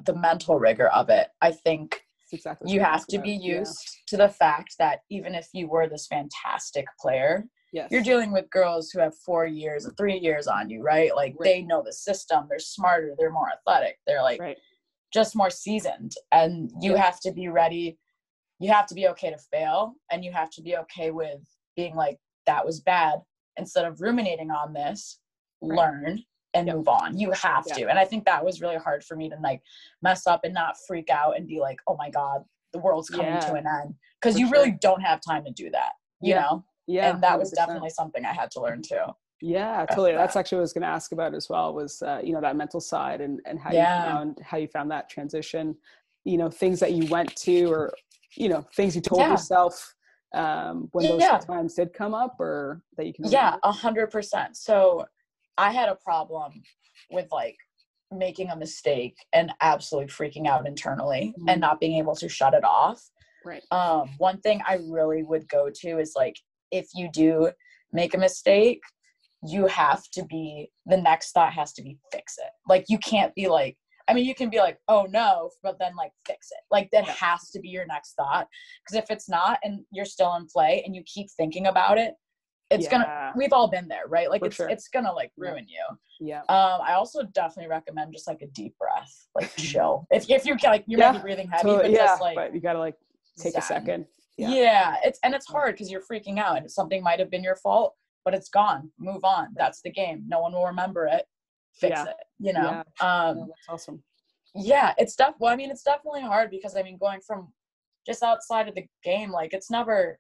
the 0.06 0.14
mental 0.16 0.60
rigor 0.60 0.90
of 0.90 1.10
it. 1.10 1.30
I 1.42 1.52
think 1.52 2.04
exactly 2.34 2.72
you 2.72 2.80
have 2.80 3.06
to 3.08 3.18
about. 3.18 3.26
be 3.26 3.32
used 3.32 3.80
yeah. 3.86 4.02
to 4.08 4.18
the 4.18 4.30
fact 4.30 4.76
that 4.80 5.00
even 5.10 5.36
if 5.36 5.48
you 5.54 5.68
were 5.68 5.88
this 5.88 6.08
fantastic 6.08 6.86
player 7.00 7.46
yes. 7.74 7.88
you're 7.92 8.04
dealing 8.04 8.32
with 8.32 8.50
girls 8.50 8.90
who 8.90 9.00
have 9.00 9.14
four 9.26 9.46
years 9.46 9.86
or 9.86 9.92
three 9.92 10.18
years 10.18 10.48
on 10.48 10.70
you 10.70 10.82
right 10.82 11.16
like 11.16 11.36
right. 11.40 11.46
they 11.46 11.62
know 11.62 11.82
the 11.84 11.94
system 11.94 12.46
they're 12.50 12.60
smarter 12.60 13.14
they're 13.18 13.32
more 13.32 13.50
athletic 13.52 13.98
they're 14.06 14.24
like 14.24 14.40
right. 14.40 14.58
just 15.14 15.36
more 15.36 15.50
seasoned 15.50 16.14
and 16.32 16.72
you 16.82 16.94
yeah. 16.94 17.02
have 17.02 17.20
to 17.20 17.32
be 17.32 17.48
ready 17.48 17.98
you 18.60 18.72
have 18.72 18.88
to 18.88 18.96
be 18.96 19.08
okay 19.08 19.30
to 19.30 19.38
fail 19.52 19.94
and 20.12 20.24
you 20.24 20.32
have 20.32 20.50
to 20.50 20.62
be 20.62 20.76
okay 20.76 21.12
with 21.12 21.40
being 21.76 21.96
like 21.96 22.18
that 22.46 22.66
was 22.66 22.82
bad 22.82 23.20
instead 23.58 23.86
of 23.86 24.02
ruminating 24.02 24.52
on 24.52 24.74
this 24.74 25.20
right. 25.62 25.78
learn 25.78 26.24
and 26.54 26.68
yep. 26.68 26.76
move 26.76 26.88
on. 26.88 27.18
You 27.18 27.32
have 27.32 27.66
to. 27.66 27.90
And 27.90 28.00
I 28.00 28.06
think 28.06 28.26
that 28.26 28.44
was 28.44 28.62
really 28.62 28.78
hard 28.78 29.04
for 29.04 29.16
me 29.16 29.30
to 29.30 29.36
like 29.44 29.62
mess 30.02 30.28
up 30.28 30.42
and 30.44 30.54
not 30.54 30.76
freak 30.88 31.10
out 31.10 31.38
and 31.38 31.48
be 31.48 31.60
like, 31.60 31.80
oh 31.88 31.96
my 31.98 32.10
God, 32.10 32.44
the 32.74 32.80
world's 32.80 33.10
coming 33.10 33.28
yeah. 33.28 33.40
to 33.40 33.54
an 33.54 33.66
end. 33.68 33.94
Because 34.22 34.40
you 34.40 34.48
sure. 34.48 34.54
really 34.54 34.72
don't 34.82 35.02
have 35.02 35.22
time 35.22 35.46
to 35.46 35.52
do 35.52 35.70
that, 35.72 35.92
you 36.22 36.34
yeah. 36.34 36.42
know? 36.42 36.66
Yeah. 36.88 37.12
And 37.12 37.24
that 37.24 37.36
100%. 37.36 37.40
was 37.40 37.52
definitely 37.52 37.90
something 37.92 38.26
I 38.26 38.34
had 38.34 38.50
to 38.52 38.62
learn 38.62 38.82
too. 38.82 39.04
Yeah, 39.42 39.86
totally. 39.86 40.14
That's 40.14 40.36
actually 40.36 40.58
what 40.58 40.62
I 40.62 40.64
was 40.64 40.74
going 40.74 40.82
to 40.82 40.90
ask 40.90 41.12
about 41.12 41.34
as 41.34 41.48
well 41.50 41.74
was, 41.74 42.02
uh, 42.02 42.20
you 42.22 42.34
know, 42.34 42.42
that 42.42 42.58
mental 42.58 42.82
side 42.82 43.22
and, 43.22 43.40
and 43.46 43.58
how 43.58 43.72
yeah. 43.72 44.04
you 44.04 44.12
found, 44.12 44.40
how 44.44 44.58
you 44.58 44.68
found 44.68 44.92
that 44.92 45.10
transition, 45.10 45.76
you 46.26 46.38
know, 46.38 46.50
things 46.50 46.80
that 46.82 46.92
you 46.92 47.06
went 47.06 47.34
to 47.38 47.72
or, 47.72 47.94
you 48.36 48.50
know, 48.50 48.66
things 48.76 48.96
you 48.96 49.02
told 49.02 49.22
yourself 49.22 49.96
um, 50.36 50.90
when 50.92 51.06
those 51.06 51.46
times 51.46 51.74
did 51.76 51.94
come 51.94 52.14
up 52.14 52.36
or 52.40 52.82
that 52.98 53.06
you 53.06 53.14
can. 53.14 53.26
Yeah, 53.30 53.56
a 53.64 53.72
hundred 53.72 54.12
percent. 54.12 54.58
So 54.58 55.06
I 55.58 55.72
had 55.72 55.90
a 55.90 55.96
problem 55.96 56.62
with 57.12 57.28
like 57.32 57.58
making 58.12 58.50
a 58.50 58.56
mistake 58.56 59.16
and 59.34 59.52
absolutely 59.62 60.08
freaking 60.10 60.48
out 60.48 60.66
internally 60.68 61.34
Mhm. 61.38 61.50
and 61.52 61.62
not 61.62 61.80
being 61.80 61.98
able 61.98 62.16
to 62.16 62.28
shut 62.30 62.54
it 62.54 62.64
off. 62.64 63.02
Right. 63.46 63.64
Um, 63.72 64.10
one 64.18 64.42
thing 64.42 64.62
I 64.68 64.76
really 64.90 65.24
would 65.24 65.48
go 65.48 65.70
to 65.70 66.00
is 66.00 66.14
like 66.16 66.36
if 66.72 66.88
you 66.94 67.10
do 67.12 67.52
make 67.92 68.14
a 68.14 68.18
mistake, 68.18 68.82
you 69.48 69.68
have 69.68 70.04
to 70.12 70.24
be 70.26 70.72
the 70.86 70.98
next 70.98 71.32
thought 71.32 71.54
has 71.54 71.72
to 71.74 71.82
be 71.82 71.98
fix 72.12 72.38
it. 72.38 72.52
Like 72.68 72.86
you 72.90 72.98
can't 72.98 73.34
be 73.36 73.48
like 73.48 73.78
I 74.08 74.14
mean 74.14 74.26
you 74.26 74.34
can 74.34 74.50
be 74.50 74.58
like, 74.58 74.80
oh 74.88 75.04
no, 75.12 75.52
but 75.62 75.78
then 75.78 75.96
like 75.96 76.12
fix 76.26 76.50
it. 76.52 76.62
Like 76.72 76.90
that 76.92 77.06
Yeah. 77.06 77.14
has 77.14 77.52
to 77.52 77.60
be 77.60 77.70
your 77.70 77.86
next 77.86 78.14
thought. 78.16 78.48
Because 78.84 79.04
if 79.04 79.12
it's 79.12 79.30
not 79.30 79.60
and 79.64 79.86
you're 79.92 80.04
still 80.06 80.34
in 80.36 80.48
play 80.48 80.82
and 80.84 80.96
you 80.96 81.04
keep 81.06 81.30
thinking 81.30 81.68
about 81.68 82.00
it, 82.00 82.16
it's 82.72 82.88
gonna 82.88 83.34
we've 83.36 83.54
all 83.54 83.68
been 83.68 83.88
there, 83.88 84.08
right? 84.08 84.30
Like 84.30 84.42
For 84.42 84.48
it's 84.48 84.56
sure. 84.56 84.70
it's 84.70 84.88
gonna 84.90 85.12
like 85.12 85.32
Yeah. 85.38 85.50
ruin 85.52 85.66
you. 85.68 85.84
Yeah. 86.20 86.40
Um, 86.50 86.82
I 86.82 86.94
also 86.94 87.24
definitely 87.24 87.70
recommend 87.70 88.14
just 88.14 88.28
like 88.28 88.42
a 88.42 88.48
deep 88.48 88.78
breath, 88.78 89.28
like 89.36 89.56
chill. 89.58 90.06
If 90.12 90.30
if 90.30 90.46
you 90.46 90.56
like 90.64 90.84
you 90.88 90.98
might 90.98 91.06
Yeah, 91.06 91.12
be 91.14 91.20
breathing 91.20 91.50
heavy, 91.50 91.64
Totally- 91.64 91.84
but 91.84 91.92
yeah, 91.92 92.06
just 92.08 92.22
like 92.22 92.36
but 92.36 92.54
you 92.54 92.62
gotta 92.62 92.80
like 92.80 92.96
take 93.38 93.56
a 93.56 93.62
second. 93.62 94.06
Yeah. 94.38 94.50
Yeah. 94.50 94.96
it's 95.04 95.20
and 95.24 95.34
it's 95.34 95.48
hard 95.48 95.74
because 95.76 95.90
you're 95.92 96.02
freaking 96.02 96.38
out 96.40 96.58
and 96.58 96.72
something 96.72 97.02
might 97.04 97.20
have 97.20 97.30
been 97.32 97.44
your 97.44 97.56
fault, 97.56 97.96
but 98.26 98.34
it's 98.34 98.50
gone. 98.50 98.92
Move 99.00 99.24
on. 99.24 99.50
That's 99.56 99.82
the 99.82 99.92
game. 99.92 100.24
No 100.28 100.40
one 100.42 100.54
will 100.54 100.66
remember 100.66 101.08
it. 101.08 101.26
Fix 101.74 101.92
Yeah. 101.98 102.06
it. 102.12 102.16
You 102.40 102.54
know. 102.54 102.84
Um, 103.02 103.38
that's 103.48 103.68
awesome. 103.70 104.04
yeah, 104.56 104.94
it's 104.98 105.16
def. 105.16 105.36
Well, 105.40 105.52
I 105.52 105.56
mean, 105.56 105.72
it's 105.72 105.84
definitely 105.84 106.22
hard 106.22 106.50
because 106.52 106.76
I 106.76 106.84
mean, 106.84 106.98
going 106.98 107.22
from 107.22 107.52
just 108.06 108.24
outside 108.24 108.68
of 108.68 108.76
the 108.76 108.86
game, 109.04 109.32
like 109.32 109.54
it's 109.54 109.70
never. 109.72 110.20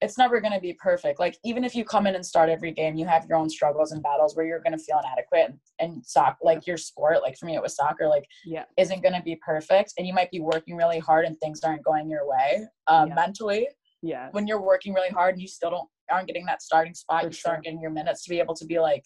It's 0.00 0.16
never 0.16 0.40
going 0.40 0.52
to 0.52 0.60
be 0.60 0.72
perfect. 0.74 1.20
Like 1.20 1.36
even 1.44 1.62
if 1.62 1.74
you 1.74 1.84
come 1.84 2.06
in 2.06 2.14
and 2.14 2.24
start 2.24 2.48
every 2.48 2.72
game, 2.72 2.96
you 2.96 3.06
have 3.06 3.26
your 3.28 3.36
own 3.36 3.50
struggles 3.50 3.92
and 3.92 4.02
battles 4.02 4.34
where 4.34 4.46
you're 4.46 4.60
going 4.60 4.76
to 4.76 4.82
feel 4.82 4.98
inadequate. 4.98 5.50
And, 5.50 5.58
and 5.94 6.06
soccer, 6.06 6.38
like 6.42 6.66
your 6.66 6.78
sport, 6.78 7.18
like 7.22 7.36
for 7.36 7.46
me 7.46 7.54
it 7.54 7.62
was 7.62 7.76
soccer, 7.76 8.08
like 8.08 8.24
Yeah. 8.44 8.64
isn't 8.78 9.02
going 9.02 9.14
to 9.14 9.22
be 9.22 9.36
perfect, 9.44 9.92
and 9.98 10.06
you 10.06 10.14
might 10.14 10.30
be 10.30 10.40
working 10.40 10.76
really 10.76 10.98
hard 10.98 11.26
and 11.26 11.38
things 11.38 11.62
aren't 11.62 11.84
going 11.84 12.08
your 12.08 12.26
way 12.26 12.66
um, 12.86 13.08
Yeah. 13.08 13.14
mentally. 13.14 13.68
Yeah. 14.02 14.28
When 14.32 14.46
you're 14.46 14.62
working 14.62 14.94
really 14.94 15.10
hard 15.10 15.34
and 15.34 15.42
you 15.42 15.48
still 15.48 15.70
don't 15.70 15.88
aren't 16.10 16.26
getting 16.26 16.46
that 16.46 16.62
starting 16.62 16.94
spot, 16.94 17.20
For 17.22 17.28
you 17.28 17.32
still 17.32 17.50
aren't 17.52 17.64
getting 17.64 17.80
your 17.80 17.90
minutes 17.90 18.24
to 18.24 18.30
be 18.30 18.40
able 18.40 18.54
to 18.54 18.64
be 18.64 18.80
like, 18.80 19.04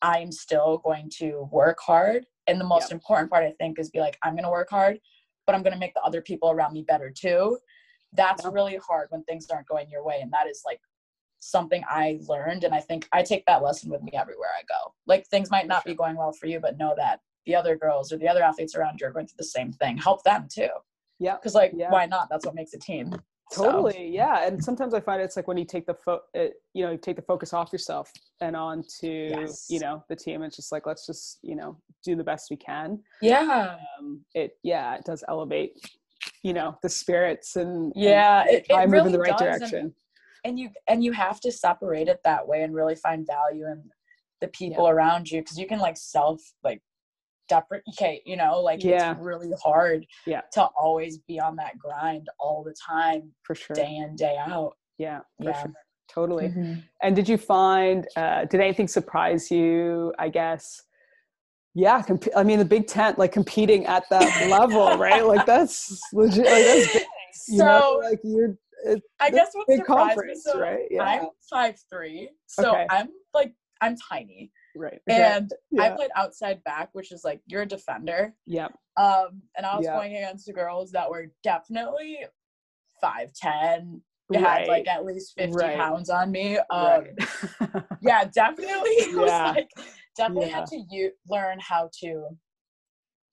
I'm 0.00 0.32
still 0.32 0.78
going 0.78 1.10
to 1.18 1.48
work 1.52 1.78
hard. 1.80 2.24
And 2.46 2.58
the 2.58 2.64
most 2.64 2.90
important 2.92 3.30
part, 3.30 3.44
I 3.44 3.52
think, 3.60 3.78
is 3.78 3.90
be 3.90 4.00
like, 4.00 4.16
I'm 4.22 4.32
going 4.32 4.44
to 4.44 4.50
work 4.50 4.70
hard, 4.70 4.98
but 5.46 5.54
I'm 5.54 5.62
going 5.62 5.74
to 5.74 5.78
make 5.78 5.92
the 5.94 6.00
other 6.00 6.22
people 6.22 6.50
around 6.50 6.72
me 6.72 6.82
better 6.82 7.10
too. 7.14 7.58
That's 8.12 8.44
Yeah. 8.44 8.50
really 8.52 8.76
hard 8.76 9.08
when 9.10 9.22
things 9.24 9.48
aren't 9.50 9.66
going 9.68 9.88
your 9.90 10.04
way. 10.04 10.20
And 10.20 10.32
that 10.32 10.46
is 10.48 10.62
like 10.64 10.80
something 11.40 11.82
I 11.88 12.20
learned. 12.28 12.64
And 12.64 12.74
I 12.74 12.80
think 12.80 13.08
I 13.12 13.22
take 13.22 13.46
that 13.46 13.62
lesson 13.62 13.90
with 13.90 14.02
me 14.02 14.12
everywhere 14.14 14.50
I 14.58 14.62
go. 14.62 14.94
Like 15.06 15.26
things 15.26 15.50
might 15.50 15.66
not 15.66 15.82
sure. 15.84 15.92
be 15.92 15.96
going 15.96 16.16
well 16.16 16.32
for 16.32 16.46
you, 16.46 16.60
but 16.60 16.78
know 16.78 16.94
that 16.96 17.20
the 17.46 17.54
other 17.54 17.76
girls 17.76 18.12
or 18.12 18.18
the 18.18 18.28
other 18.28 18.42
athletes 18.42 18.74
around 18.74 19.00
you 19.00 19.06
are 19.06 19.10
going 19.12 19.26
through 19.26 19.36
the 19.38 19.44
same 19.44 19.72
thing. 19.72 19.96
Help 19.96 20.22
them 20.24 20.46
too. 20.52 20.68
Yeah. 21.18 21.36
Because, 21.36 21.54
like, 21.54 21.72
Yeah. 21.74 21.90
why 21.90 22.06
not? 22.06 22.28
That's 22.30 22.44
what 22.46 22.54
makes 22.54 22.74
a 22.74 22.78
team. 22.78 23.14
So, 23.50 23.64
Totally. 23.64 24.08
Yeah. 24.08 24.46
And 24.46 24.62
sometimes 24.62 24.94
I 24.94 25.00
find 25.00 25.20
it's 25.20 25.34
like 25.36 25.48
when 25.48 25.56
you 25.58 25.64
take 25.64 25.84
the 25.86 25.94
fo- 25.94 26.22
it, 26.34 26.62
you 26.72 26.84
know, 26.84 26.92
you 26.92 26.98
take 26.98 27.16
the 27.16 27.22
focus 27.22 27.52
off 27.52 27.72
yourself 27.72 28.12
and 28.40 28.54
onto, 28.54 29.08
Yes. 29.08 29.66
you 29.68 29.80
know, 29.80 30.04
the 30.08 30.14
team. 30.16 30.42
It's 30.42 30.54
just 30.56 30.70
like, 30.70 30.86
let's 30.86 31.04
just, 31.06 31.38
you 31.42 31.56
know, 31.56 31.76
do 32.04 32.14
the 32.14 32.22
best 32.24 32.48
we 32.50 32.56
can. 32.56 33.02
yeah. 33.20 33.76
Um, 33.98 34.24
it, 34.34 34.56
yeah, 34.62 34.94
it 34.94 35.04
does 35.04 35.24
elevate, 35.26 35.80
you 36.42 36.52
know, 36.52 36.76
the 36.82 36.88
spirits 36.88 37.56
and, 37.56 37.86
and 37.86 37.92
Yeah. 37.96 38.44
It, 38.46 38.66
it 38.68 38.72
and 38.72 38.90
move 38.90 38.92
really 38.92 39.06
in 39.06 39.12
the 39.12 39.18
right 39.18 39.36
does. 39.38 39.40
And- 39.40 39.60
direction. 39.60 39.94
and 40.44 40.58
you 40.58 40.70
and 40.88 41.04
you 41.04 41.12
have 41.12 41.38
to 41.40 41.52
separate 41.52 42.08
it 42.08 42.20
that 42.24 42.46
way 42.48 42.62
and 42.62 42.74
really 42.74 42.94
find 42.96 43.26
value 43.26 43.66
in 43.66 43.90
the 44.40 44.48
people 44.48 44.88
around 44.88 45.30
you 45.30 45.40
because 45.42 45.58
you 45.58 45.66
can 45.66 45.78
like 45.78 45.96
self 45.98 46.40
like 46.64 46.80
deprecate 47.48 48.22
you 48.24 48.36
know 48.36 48.60
like 48.60 48.82
Yeah. 48.82 49.12
it's 49.12 49.20
really 49.20 49.52
hard 49.62 50.06
Yeah. 50.26 50.42
to 50.52 50.64
always 50.78 51.18
be 51.18 51.38
on 51.40 51.56
that 51.56 51.78
grind 51.78 52.28
all 52.38 52.62
the 52.64 52.74
time 52.74 53.32
For 53.42 53.54
sure. 53.54 53.74
day 53.74 53.96
in 53.96 54.16
day 54.16 54.36
out 54.38 54.76
Yeah. 54.98 55.20
Yeah. 55.38 55.60
sure. 55.62 55.72
Totally. 56.08 56.48
Mhm. 56.48 56.82
And 57.02 57.14
did 57.14 57.28
you 57.28 57.38
find, 57.38 58.06
uh, 58.16 58.44
did 58.46 58.60
anything 58.60 58.88
surprise 58.88 59.48
you, 59.50 60.12
I 60.18 60.28
guess? 60.28 60.82
Yeah, 61.74 62.02
comp- 62.02 62.26
I 62.36 62.42
mean, 62.42 62.58
the 62.58 62.64
Big 62.64 62.86
Ten, 62.88 63.14
like 63.16 63.32
competing 63.32 63.86
at 63.86 64.04
that 64.10 64.40
level, 64.48 64.96
right? 64.98 65.24
Like 65.24 65.46
that's 65.46 66.00
legit. 66.12 66.50
Like 66.50 66.64
that's 66.64 66.92
big, 66.92 67.02
you 67.48 67.58
so 67.58 67.64
know, 67.64 68.00
like 68.02 68.20
you're 68.24 68.56
it, 68.84 69.02
i 69.20 69.30
guess 69.30 69.50
what 69.52 69.66
big 69.68 69.78
surprised 69.80 70.18
me 70.24 70.34
so 70.34 70.58
right? 70.58 70.84
Yeah, 70.90 71.02
i'm 71.02 71.28
five 71.50 71.76
three 71.90 72.30
so 72.46 72.70
Okay. 72.70 72.86
i'm 72.90 73.08
like 73.34 73.52
i'm 73.82 73.94
tiny 74.10 74.50
right. 74.74 74.98
and 75.08 75.52
i 75.78 75.90
played 75.90 76.08
outside 76.16 76.64
back 76.64 76.88
which 76.92 77.12
is 77.12 77.22
like 77.22 77.42
you're 77.46 77.62
a 77.62 77.66
defender 77.66 78.34
yeah, 78.46 78.68
Um, 78.96 79.42
and 79.56 79.66
I 79.66 79.76
was 79.76 79.84
Yeah. 79.84 79.96
playing 79.96 80.16
against 80.16 80.46
the 80.46 80.54
girls 80.54 80.92
that 80.92 81.10
were 81.10 81.26
definitely 81.42 82.20
five 83.00 83.32
ten. 83.34 84.00
Had 84.32 84.42
right, 84.42 84.68
like 84.68 84.88
at 84.88 85.04
least 85.04 85.34
fifty 85.36 85.52
Right. 85.54 85.76
pounds 85.76 86.08
on 86.08 86.30
me. 86.30 86.56
Um, 86.70 87.04
right. 87.60 87.84
yeah, 88.00 88.24
definitely. 88.32 88.90
It 88.96 89.16
was 89.16 89.56
like 89.56 89.68
definitely 90.28 90.48
had 90.50 90.66
to 90.66 90.84
u- 90.90 91.12
learn 91.28 91.58
how 91.60 91.90
to, 92.00 92.28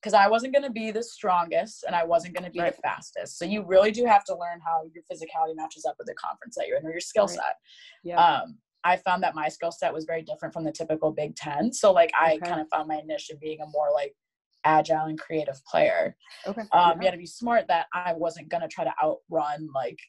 because 0.02 0.14
I 0.14 0.28
wasn't 0.28 0.54
gonna 0.54 0.70
be 0.72 0.92
the 0.92 1.04
strongest 1.04 1.84
and 1.86 1.96
I 1.96 2.04
wasn't 2.04 2.34
gonna 2.36 2.50
be 2.52 2.60
Right. 2.60 2.76
the 2.76 2.82
fastest. 2.82 3.38
So 3.38 3.46
you 3.46 3.64
really 3.66 3.92
do 3.92 4.06
have 4.06 4.24
to 4.26 4.36
learn 4.36 4.60
how 4.66 4.84
your 4.94 5.04
physicality 5.12 5.56
matches 5.56 5.86
up 5.86 5.96
with 5.98 6.08
the 6.08 6.14
conference 6.16 6.56
that 6.56 6.68
you're 6.68 6.78
in 6.78 6.86
or 6.86 6.92
your 6.92 7.00
skill 7.00 7.26
Right. 7.28 7.36
set. 7.36 7.56
yeah, 8.04 8.18
Um, 8.42 8.60
I 8.84 8.96
found 8.96 9.22
that 9.24 9.36
my 9.36 9.50
skill 9.50 9.72
set 9.72 9.94
was 9.94 10.06
very 10.06 10.22
different 10.22 10.54
from 10.54 10.64
the 10.64 10.72
typical 10.72 11.12
Big 11.12 11.36
Ten. 11.36 11.74
So 11.74 11.92
like 11.92 12.12
I 12.18 12.36
Okay. 12.36 12.46
kind 12.48 12.62
of 12.62 12.70
found 12.70 12.88
my 12.88 13.02
niche 13.02 13.30
in 13.32 13.38
being 13.40 13.60
a 13.62 13.66
more 13.68 13.92
like 13.92 14.16
agile 14.64 15.06
and 15.08 15.20
creative 15.20 15.64
player. 15.66 16.16
okay. 16.46 16.62
Um, 16.72 16.92
you 16.94 16.98
yeah. 17.02 17.06
had 17.06 17.12
to 17.12 17.18
be 17.18 17.26
smart 17.26 17.68
that 17.68 17.88
I 17.94 18.14
wasn't 18.14 18.50
gonna 18.50 18.68
try 18.68 18.84
to 18.84 18.94
outrun 19.04 19.68
like, 19.74 20.00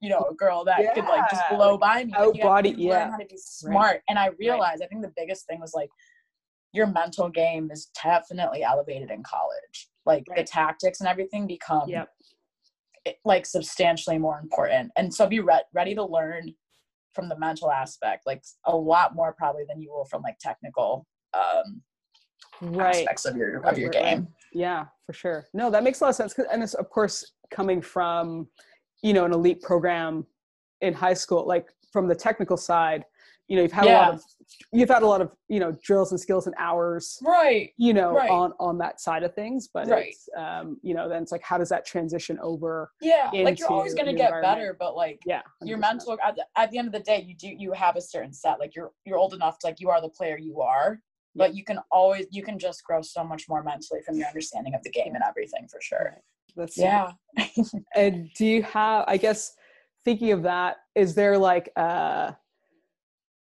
you 0.00 0.08
know, 0.10 0.24
a 0.30 0.34
girl 0.34 0.64
that 0.64 0.94
could 0.94 1.04
like 1.04 1.28
just 1.30 1.42
blow 1.50 1.78
by 1.78 2.04
me. 2.04 2.12
Like, 2.12 2.26
you 2.34 2.42
to 2.42 2.48
outbody- 2.48 2.88
learn 2.88 3.10
how 3.10 3.18
to 3.18 3.24
be 3.26 3.36
smart. 3.36 4.02
And 4.08 4.18
I 4.18 4.28
realized 4.38 4.82
I 4.82 4.86
think 4.86 5.02
the 5.02 5.12
biggest 5.16 5.46
thing 5.46 5.60
was 5.60 5.72
like 5.74 5.90
your 6.74 6.88
mental 6.88 7.28
game 7.30 7.70
is 7.70 7.86
definitely 8.02 8.62
elevated 8.64 9.10
in 9.10 9.22
college. 9.22 9.88
Like 10.04 10.26
the 10.36 10.42
tactics 10.42 11.00
and 11.00 11.08
everything 11.08 11.46
become 11.46 11.88
Yep. 11.88 12.08
it- 13.04 13.18
like 13.24 13.46
substantially 13.46 14.18
more 14.18 14.38
important. 14.40 14.90
And 14.96 15.14
so 15.14 15.26
be 15.26 15.40
re- 15.40 15.62
ready 15.72 15.94
to 15.94 16.04
learn 16.04 16.54
from 17.12 17.28
the 17.28 17.38
mental 17.38 17.70
aspect, 17.70 18.26
like 18.26 18.42
a 18.64 18.76
lot 18.76 19.14
more 19.14 19.32
probably 19.32 19.64
than 19.68 19.80
you 19.80 19.92
will 19.92 20.04
from 20.06 20.22
like 20.22 20.38
technical 20.40 21.06
um, 21.32 21.82
right. 22.60 22.96
aspects 22.96 23.24
of 23.24 23.36
your 23.36 23.60
Right, 23.60 23.72
of 23.72 23.78
your 23.78 23.90
right, 23.90 24.02
right. 24.02 24.14
game. 24.16 24.28
Yeah, 24.52 24.86
for 25.06 25.12
sure. 25.12 25.46
No, 25.54 25.70
that 25.70 25.84
makes 25.84 26.00
a 26.00 26.04
lot 26.04 26.10
of 26.10 26.16
sense. 26.16 26.34
And 26.50 26.62
it's 26.62 26.74
of 26.74 26.90
course 26.90 27.32
coming 27.50 27.80
from, 27.80 28.48
you 29.02 29.12
know, 29.12 29.24
an 29.24 29.32
elite 29.32 29.62
program 29.62 30.26
in 30.80 30.92
high 30.92 31.14
school, 31.14 31.46
like 31.46 31.66
from 31.92 32.08
the 32.08 32.14
technical 32.16 32.56
side, 32.56 33.04
you 33.48 33.56
know, 33.56 33.62
you've 33.62 33.72
had 33.72 33.86
a 33.86 33.92
lot 33.92 34.14
of, 34.14 34.22
you've 34.72 34.88
had 34.88 35.02
a 35.02 35.06
lot 35.06 35.20
of, 35.20 35.30
you 35.48 35.60
know, 35.60 35.72
drills 35.82 36.10
and 36.12 36.20
skills 36.20 36.46
and 36.46 36.54
hours, 36.58 37.18
Right. 37.22 37.72
you 37.76 37.92
know, 37.94 38.12
Right. 38.12 38.30
on 38.30 38.52
on 38.60 38.78
that 38.78 39.00
side 39.00 39.22
of 39.22 39.34
things. 39.34 39.68
But 39.72 39.86
Right. 39.88 40.08
it's, 40.08 40.28
um, 40.36 40.78
you 40.82 40.94
know, 40.94 41.08
then 41.08 41.22
it's 41.22 41.32
like, 41.32 41.42
how 41.42 41.58
does 41.58 41.68
that 41.70 41.84
transition 41.84 42.38
over? 42.40 42.90
Yeah. 43.00 43.30
Like 43.34 43.58
you're 43.58 43.68
always 43.70 43.94
gonna 43.94 44.12
get 44.14 44.32
better, 44.42 44.76
but 44.78 44.96
like 44.96 45.20
Yeah, 45.26 45.42
your 45.62 45.78
100%. 45.78 45.80
mental 45.80 46.18
at 46.24 46.36
the, 46.36 46.46
at 46.56 46.70
the 46.70 46.78
end 46.78 46.88
of 46.88 46.92
the 46.92 47.00
day 47.00 47.20
you 47.22 47.34
do 47.34 47.48
you 47.48 47.72
have 47.72 47.96
a 47.96 48.00
certain 48.00 48.32
set 48.32 48.58
like 48.58 48.74
you're 48.74 48.92
you're 49.04 49.18
old 49.18 49.34
enough 49.34 49.58
to 49.60 49.66
like 49.66 49.80
you 49.80 49.90
are 49.90 50.00
the 50.00 50.08
player 50.08 50.36
you 50.38 50.60
are 50.60 51.00
but 51.34 51.54
you 51.54 51.64
can 51.64 51.78
always 51.90 52.26
you 52.30 52.42
can 52.42 52.58
just 52.58 52.84
grow 52.84 53.02
so 53.02 53.24
much 53.24 53.48
more 53.48 53.62
mentally 53.62 54.00
from 54.06 54.16
your 54.16 54.26
understanding 54.28 54.74
of 54.74 54.82
the 54.84 54.90
game 54.90 55.14
and 55.14 55.24
everything 55.28 55.66
for 55.68 55.80
sure 55.80 56.20
That's 56.56 56.76
yeah 56.78 57.12
And 57.96 58.30
do 58.34 58.44
you 58.46 58.62
have, 58.64 59.04
I 59.08 59.16
guess, 59.16 59.54
thinking 60.04 60.32
of 60.32 60.42
that, 60.42 60.76
is 60.94 61.14
there 61.14 61.36
like, 61.38 61.70
uh, 61.76 62.32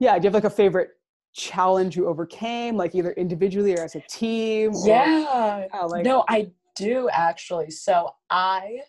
yeah, 0.06 0.20
do 0.20 0.24
you 0.24 0.28
have 0.28 0.36
like 0.36 0.44
a 0.44 0.56
favorite 0.56 0.92
challenge 1.34 1.98
you 1.98 2.08
overcame, 2.08 2.78
like 2.78 2.94
either 2.94 3.12
individually 3.14 3.76
or 3.76 3.84
as 3.84 3.96
a 3.96 4.02
team? 4.02 4.72
or- 4.74 4.88
yeah. 4.88 5.68
like, 5.88 6.06
no 6.06 6.24
i 6.30 6.50
do 6.76 7.10
actually. 7.12 7.72
So 7.72 8.12
i 8.30 8.80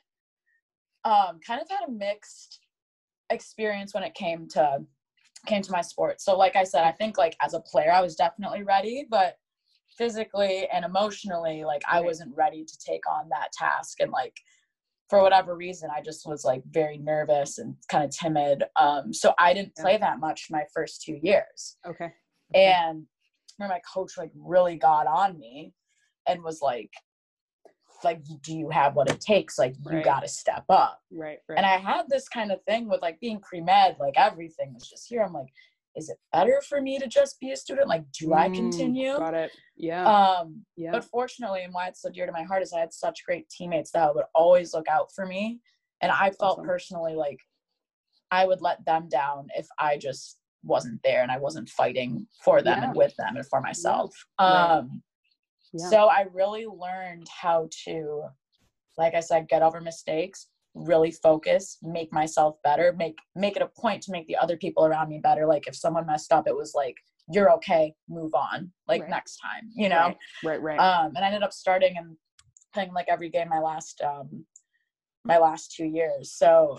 um 1.04 1.38
kind 1.46 1.60
of 1.60 1.68
had 1.70 1.88
a 1.88 1.90
mixed 1.90 2.60
experience 3.30 3.94
when 3.94 4.02
it 4.02 4.14
came 4.14 4.46
to 4.48 4.78
came 5.46 5.62
to 5.62 5.70
my 5.70 5.80
sport 5.80 6.20
so 6.20 6.36
like 6.36 6.56
i 6.56 6.64
said 6.64 6.82
i 6.82 6.90
think 6.90 7.16
like 7.16 7.36
as 7.40 7.54
a 7.54 7.60
player 7.60 7.92
i 7.92 8.00
was 8.00 8.16
definitely 8.16 8.64
ready 8.64 9.06
but 9.08 9.36
physically 9.96 10.66
and 10.72 10.84
emotionally 10.84 11.64
like 11.64 11.82
i 11.88 12.00
wasn't 12.00 12.32
ready 12.36 12.64
to 12.64 12.76
take 12.78 13.08
on 13.08 13.28
that 13.28 13.52
task 13.52 14.00
and 14.00 14.10
like 14.10 14.36
for 15.08 15.22
whatever 15.22 15.54
reason 15.56 15.88
i 15.96 16.00
just 16.00 16.26
was 16.26 16.44
like 16.44 16.62
very 16.70 16.98
nervous 16.98 17.58
and 17.58 17.74
kind 17.88 18.04
of 18.04 18.10
timid 18.10 18.64
um 18.76 19.12
so 19.12 19.32
i 19.38 19.52
didn't 19.54 19.74
play 19.76 19.96
that 19.96 20.18
much 20.20 20.46
my 20.50 20.64
first 20.74 21.02
two 21.02 21.18
years 21.22 21.76
okay. 21.86 22.12
and 22.54 23.04
I 23.58 23.64
remember 23.64 23.74
my 23.74 23.80
coach 23.92 24.18
like 24.18 24.32
really 24.36 24.76
got 24.76 25.06
on 25.06 25.38
me 25.38 25.72
and 26.28 26.42
was 26.42 26.60
like 26.60 26.90
like 28.04 28.20
do 28.42 28.54
you 28.56 28.68
have 28.68 28.94
what 28.94 29.10
it 29.10 29.20
takes 29.20 29.58
like 29.58 29.74
you 29.90 29.96
Right. 29.96 30.04
got 30.04 30.20
to 30.20 30.28
step 30.28 30.64
up 30.68 31.00
Right, 31.10 31.38
right. 31.48 31.56
and 31.56 31.64
i 31.64 31.76
had 31.78 32.02
this 32.08 32.28
kind 32.28 32.52
of 32.52 32.62
thing 32.64 32.88
with 32.88 33.00
like 33.00 33.18
being 33.20 33.40
pre-med 33.40 33.96
like 33.98 34.14
everything 34.16 34.74
was 34.74 34.88
just 34.88 35.08
here 35.08 35.22
i'm 35.22 35.32
like 35.32 35.48
is 35.96 36.10
it 36.10 36.18
better 36.32 36.60
for 36.68 36.80
me 36.80 36.98
to 36.98 37.06
just 37.06 37.40
be 37.40 37.50
a 37.52 37.56
student? 37.56 37.88
Like, 37.88 38.04
do 38.12 38.34
I 38.34 38.48
Mm, 38.48 38.54
continue? 38.54 39.16
Got 39.16 39.34
it. 39.34 39.50
Yeah. 39.76 40.06
Um, 40.06 40.64
yeah. 40.76 40.92
but 40.92 41.04
fortunately, 41.04 41.62
and 41.62 41.72
why 41.72 41.88
it's 41.88 42.02
so 42.02 42.10
dear 42.10 42.26
to 42.26 42.32
my 42.32 42.42
heart 42.42 42.62
is 42.62 42.72
I 42.72 42.80
had 42.80 42.92
such 42.92 43.24
great 43.24 43.48
teammates 43.48 43.90
that 43.92 44.14
would 44.14 44.26
always 44.34 44.74
look 44.74 44.88
out 44.88 45.10
for 45.14 45.26
me. 45.26 45.60
And 46.02 46.12
I 46.12 46.30
felt 46.30 46.58
awesome. 46.58 46.66
personally 46.66 47.14
like 47.14 47.40
I 48.30 48.46
would 48.46 48.60
let 48.60 48.84
them 48.84 49.08
down 49.08 49.48
if 49.56 49.66
I 49.78 49.96
just 49.96 50.38
wasn't 50.62 51.00
there 51.02 51.22
and 51.22 51.30
I 51.32 51.38
wasn't 51.38 51.68
fighting 51.70 52.26
for 52.44 52.60
them 52.60 52.80
Yeah. 52.82 52.88
and 52.88 52.96
with 52.96 53.16
them 53.16 53.36
and 53.36 53.46
for 53.46 53.60
myself. 53.60 54.14
Um, 54.38 55.02
yeah. 55.72 55.88
so 55.88 56.06
I 56.08 56.26
really 56.32 56.66
learned 56.66 57.28
how 57.28 57.68
to, 57.84 58.24
like 58.98 59.14
I 59.14 59.20
said, 59.20 59.48
get 59.48 59.62
over 59.62 59.80
mistakes, 59.80 60.48
really 60.76 61.10
focus, 61.10 61.78
make 61.82 62.12
myself 62.12 62.56
better, 62.62 62.92
make 62.96 63.16
make 63.34 63.56
it 63.56 63.62
a 63.62 63.68
point 63.80 64.02
to 64.02 64.12
make 64.12 64.26
the 64.26 64.36
other 64.36 64.56
people 64.56 64.84
around 64.84 65.08
me 65.08 65.18
better. 65.22 65.46
Like 65.46 65.66
if 65.66 65.74
someone 65.74 66.06
messed 66.06 66.32
up, 66.32 66.46
it 66.46 66.54
was 66.54 66.72
like, 66.74 66.94
you're 67.32 67.50
okay, 67.54 67.94
move 68.08 68.34
on. 68.34 68.70
Like 68.86 69.02
Right. 69.02 69.10
next 69.10 69.38
time, 69.38 69.70
you 69.74 69.88
know? 69.88 70.14
Right. 70.44 70.60
Right. 70.60 70.78
Right. 70.78 70.78
Um, 70.78 71.12
and 71.16 71.24
I 71.24 71.28
ended 71.28 71.42
up 71.42 71.52
starting 71.52 71.96
and 71.96 72.16
playing 72.74 72.92
like 72.92 73.06
every 73.08 73.30
game 73.30 73.48
my 73.48 73.58
last 73.60 74.00
um 74.02 74.44
my 75.24 75.38
last 75.38 75.74
two 75.74 75.86
years. 75.86 76.32
So 76.32 76.78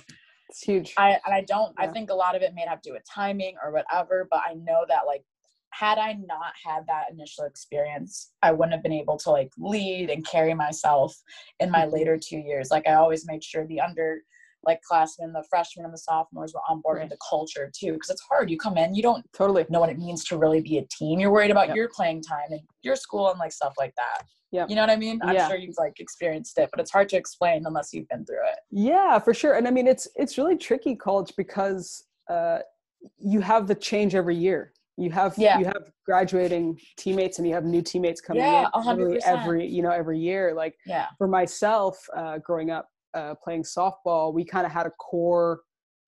it's 0.50 0.62
huge. 0.62 0.94
I 0.98 1.18
and 1.26 1.34
I 1.34 1.42
don't 1.42 1.74
I 1.78 1.88
think 1.88 2.10
a 2.12 2.16
lot 2.16 2.36
of 2.36 2.42
it 2.42 2.54
may 2.54 2.66
have 2.68 2.82
to 2.82 2.90
do 2.90 2.94
with 2.94 3.04
timing 3.14 3.56
or 3.64 3.72
whatever, 3.72 4.28
but 4.30 4.42
I 4.46 4.54
know 4.54 4.86
that 4.88 5.02
like 5.08 5.24
had 5.72 5.98
I 5.98 6.14
not 6.14 6.54
had 6.64 6.86
that 6.88 7.12
initial 7.12 7.44
experience, 7.46 8.32
I 8.42 8.52
wouldn't 8.52 8.74
have 8.74 8.84
been 8.84 8.92
able 8.94 9.18
to 9.18 9.30
like 9.32 9.52
lead 9.58 10.10
and 10.10 10.26
carry 10.26 10.54
myself 10.54 11.16
in 11.60 11.70
my 11.70 11.86
Mhm. 11.86 11.92
later 11.94 12.18
two 12.18 12.38
years. 12.40 12.72
Like 12.72 12.88
I 12.88 12.94
always 12.94 13.28
made 13.28 13.44
sure 13.44 13.66
the 13.66 13.82
under 13.82 14.22
like 14.64 14.82
classmen, 14.82 15.32
the 15.34 15.44
freshmen 15.50 15.86
and 15.86 15.94
the 15.94 15.98
sophomores 16.00 16.54
were 16.54 16.62
on 16.68 16.82
board 16.82 16.98
Right. 16.98 17.04
with 17.04 17.12
the 17.12 17.18
culture 17.30 17.72
too. 17.74 17.94
Because 17.94 18.10
it's 18.10 18.22
hard. 18.24 18.50
You 18.50 18.58
come 18.58 18.76
in, 18.78 18.96
you 18.96 19.04
don't 19.04 19.24
totally. 19.32 19.66
know 19.70 19.80
what 19.80 19.90
it 19.90 20.00
means 20.00 20.26
to 20.26 20.38
really 20.38 20.62
be 20.62 20.78
a 20.80 20.86
team. 20.88 21.20
You're 21.20 21.32
worried 21.32 21.52
about 21.52 21.68
Yep. 21.68 21.76
your 21.78 21.90
playing 21.90 22.24
time 22.24 22.52
and 22.52 22.62
your 22.82 22.96
school 22.96 23.30
and 23.30 23.40
like 23.40 23.52
stuff 23.52 23.76
like 23.78 23.94
that. 23.96 24.24
Yeah. 24.52 24.66
You 24.68 24.76
know 24.76 24.82
what 24.82 24.90
I 24.90 24.96
mean? 24.96 25.20
I'm 25.22 25.36
Yeah. 25.36 25.48
sure 25.48 25.58
you've 25.58 25.78
like 25.78 26.00
experienced 26.00 26.58
it, 26.58 26.70
but 26.72 26.80
it's 26.80 26.92
hard 26.92 27.08
to 27.10 27.18
explain 27.18 27.66
unless 27.66 27.94
you've 27.94 28.08
been 28.08 28.26
through 28.26 28.46
it. 28.48 28.60
Yeah, 28.72 29.20
for 29.20 29.34
sure. 29.34 29.54
And 29.56 29.68
I 29.68 29.72
mean, 29.72 29.88
it's 29.88 30.08
it's 30.16 30.38
really 30.38 30.58
tricky 30.58 30.96
college 30.96 31.34
because 31.38 32.06
uh, 32.30 32.60
you 33.20 33.40
have 33.42 33.68
the 33.68 33.76
change 33.76 34.16
every 34.16 34.36
year. 34.36 34.74
You 34.98 35.12
have 35.12 35.36
Yeah. 35.38 35.60
you 35.60 35.66
have 35.66 35.92
graduating 36.06 36.80
teammates 36.98 37.38
and 37.38 37.48
you 37.48 37.54
have 37.54 37.64
new 37.66 37.82
teammates 37.84 38.20
coming 38.20 38.44
Yeah, 38.44 38.68
in 38.76 38.82
literally 38.86 39.20
100%. 39.20 39.26
every 39.28 39.66
you 39.68 39.84
know 39.84 39.92
every 39.92 40.20
year. 40.20 40.54
Like 40.56 40.76
Yeah. 40.86 41.08
for 41.18 41.28
myself, 41.28 41.98
uh, 42.16 42.40
growing 42.40 42.72
up 42.72 42.90
uh, 43.14 43.36
playing 43.44 43.64
softball, 43.64 44.34
we 44.34 44.44
kind 44.44 44.66
of 44.66 44.72
had 44.72 44.88
a 44.88 44.92
core 44.92 45.62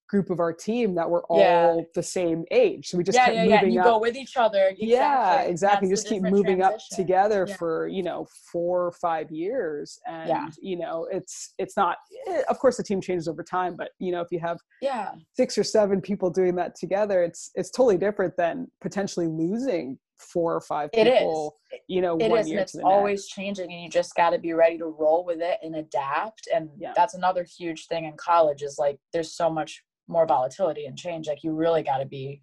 group 0.09 0.29
of 0.31 0.39
our 0.39 0.51
team 0.51 0.95
that 0.95 1.07
were 1.09 1.23
all 1.29 1.39
Yeah. 1.77 1.83
the 1.93 2.01
same 2.03 2.43
age. 2.51 2.87
So 2.89 2.97
we 2.97 3.03
just 3.03 3.15
yeah, 3.15 3.25
kept 3.25 3.35
yeah, 3.37 3.43
yeah. 3.43 3.49
moving 3.51 3.65
And 3.65 3.73
you 3.75 3.79
up. 3.81 3.85
go 3.85 3.99
with 3.99 4.15
each 4.17 4.35
other. 4.37 4.71
yeah, 4.77 5.41
exactly. 5.43 5.87
That's 5.87 6.01
Just 6.01 6.11
keep 6.11 6.23
moving 6.23 6.61
up 6.63 6.77
together 6.91 7.45
Yeah. 7.47 7.55
for 7.55 7.87
you 7.87 8.01
know 8.03 8.25
four 8.51 8.85
or 8.85 8.91
five 8.91 9.29
years, 9.31 9.99
and 10.07 10.27
Yeah. 10.29 10.47
you 10.61 10.77
know 10.77 11.07
it's 11.11 11.53
it's 11.59 11.77
not. 11.77 11.97
eh, 12.27 12.41
Of 12.49 12.57
course, 12.59 12.77
the 12.77 12.83
team 12.83 12.99
changes 13.01 13.27
over 13.27 13.43
time, 13.43 13.75
but 13.75 13.91
you 13.99 14.11
know 14.11 14.21
if 14.21 14.31
you 14.31 14.39
have 14.39 14.57
Yeah. 14.81 15.11
six 15.33 15.57
or 15.57 15.63
seven 15.63 16.01
people 16.01 16.29
doing 16.31 16.55
that 16.55 16.75
together, 16.75 17.23
it's 17.23 17.51
it's 17.55 17.69
totally 17.69 17.97
different 17.97 18.35
than 18.35 18.69
potentially 18.81 19.27
losing 19.27 19.99
four 20.17 20.53
or 20.53 20.59
five 20.61 20.89
It 20.91 21.07
is. 21.07 21.13
people. 21.19 21.55
You 21.87 22.01
know, 22.01 22.17
It 22.17 22.29
one 22.29 22.39
is, 22.41 22.49
and 22.51 22.59
it's 22.59 22.75
always 22.83 23.21
next. 23.21 23.27
changing, 23.29 23.71
and 23.71 23.81
you 23.83 23.89
just 23.89 24.15
got 24.15 24.31
to 24.31 24.39
be 24.39 24.51
ready 24.53 24.77
to 24.79 24.85
roll 24.87 25.23
with 25.23 25.39
it 25.41 25.59
and 25.63 25.75
adapt. 25.77 26.47
And 26.53 26.69
Yeah. 26.77 26.91
that's 26.95 27.13
another 27.13 27.43
huge 27.43 27.87
thing 27.87 28.03
in 28.05 28.17
college 28.17 28.61
is 28.63 28.77
like 28.77 28.99
there's 29.13 29.31
so 29.33 29.49
much 29.49 29.81
more 30.09 30.25
volatility 30.25 30.85
and 30.85 30.97
change. 30.97 31.27
Like 31.27 31.43
you 31.43 31.53
really 31.53 31.83
got 31.83 31.99
to 31.99 32.05
be 32.05 32.41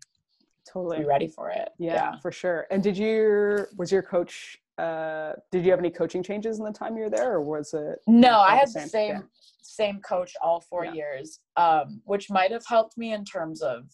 Totally. 0.72 0.98
be 0.98 1.05
ready 1.05 1.29
for 1.29 1.50
it. 1.50 1.68
yeah, 1.79 2.18
for 2.20 2.33
sure. 2.33 2.66
And 2.70 2.83
did 2.83 2.96
you 2.96 3.66
was 3.76 3.92
your 3.92 4.02
coach? 4.02 4.57
Uh, 4.79 5.33
did 5.50 5.64
you 5.64 5.70
have 5.70 5.79
any 5.81 5.90
coaching 5.90 6.22
changes 6.22 6.59
in 6.59 6.64
the 6.64 6.72
time 6.72 6.96
you 6.96 7.05
were 7.05 7.11
there, 7.11 7.35
or 7.35 7.40
was 7.42 7.72
it? 7.72 7.98
No, 8.07 8.40
I 8.40 8.57
had 8.57 8.68
the 8.68 8.81
same 8.81 9.11
Yeah. 9.16 9.22
same 9.62 10.00
coach 10.00 10.33
all 10.42 10.61
four 10.61 10.85
Yeah. 10.85 10.92
years, 10.92 11.40
um, 11.57 12.00
which 12.05 12.31
might 12.31 12.50
have 12.52 12.64
helped 12.66 12.96
me 12.96 13.12
in 13.12 13.24
terms 13.24 13.62
of 13.62 13.88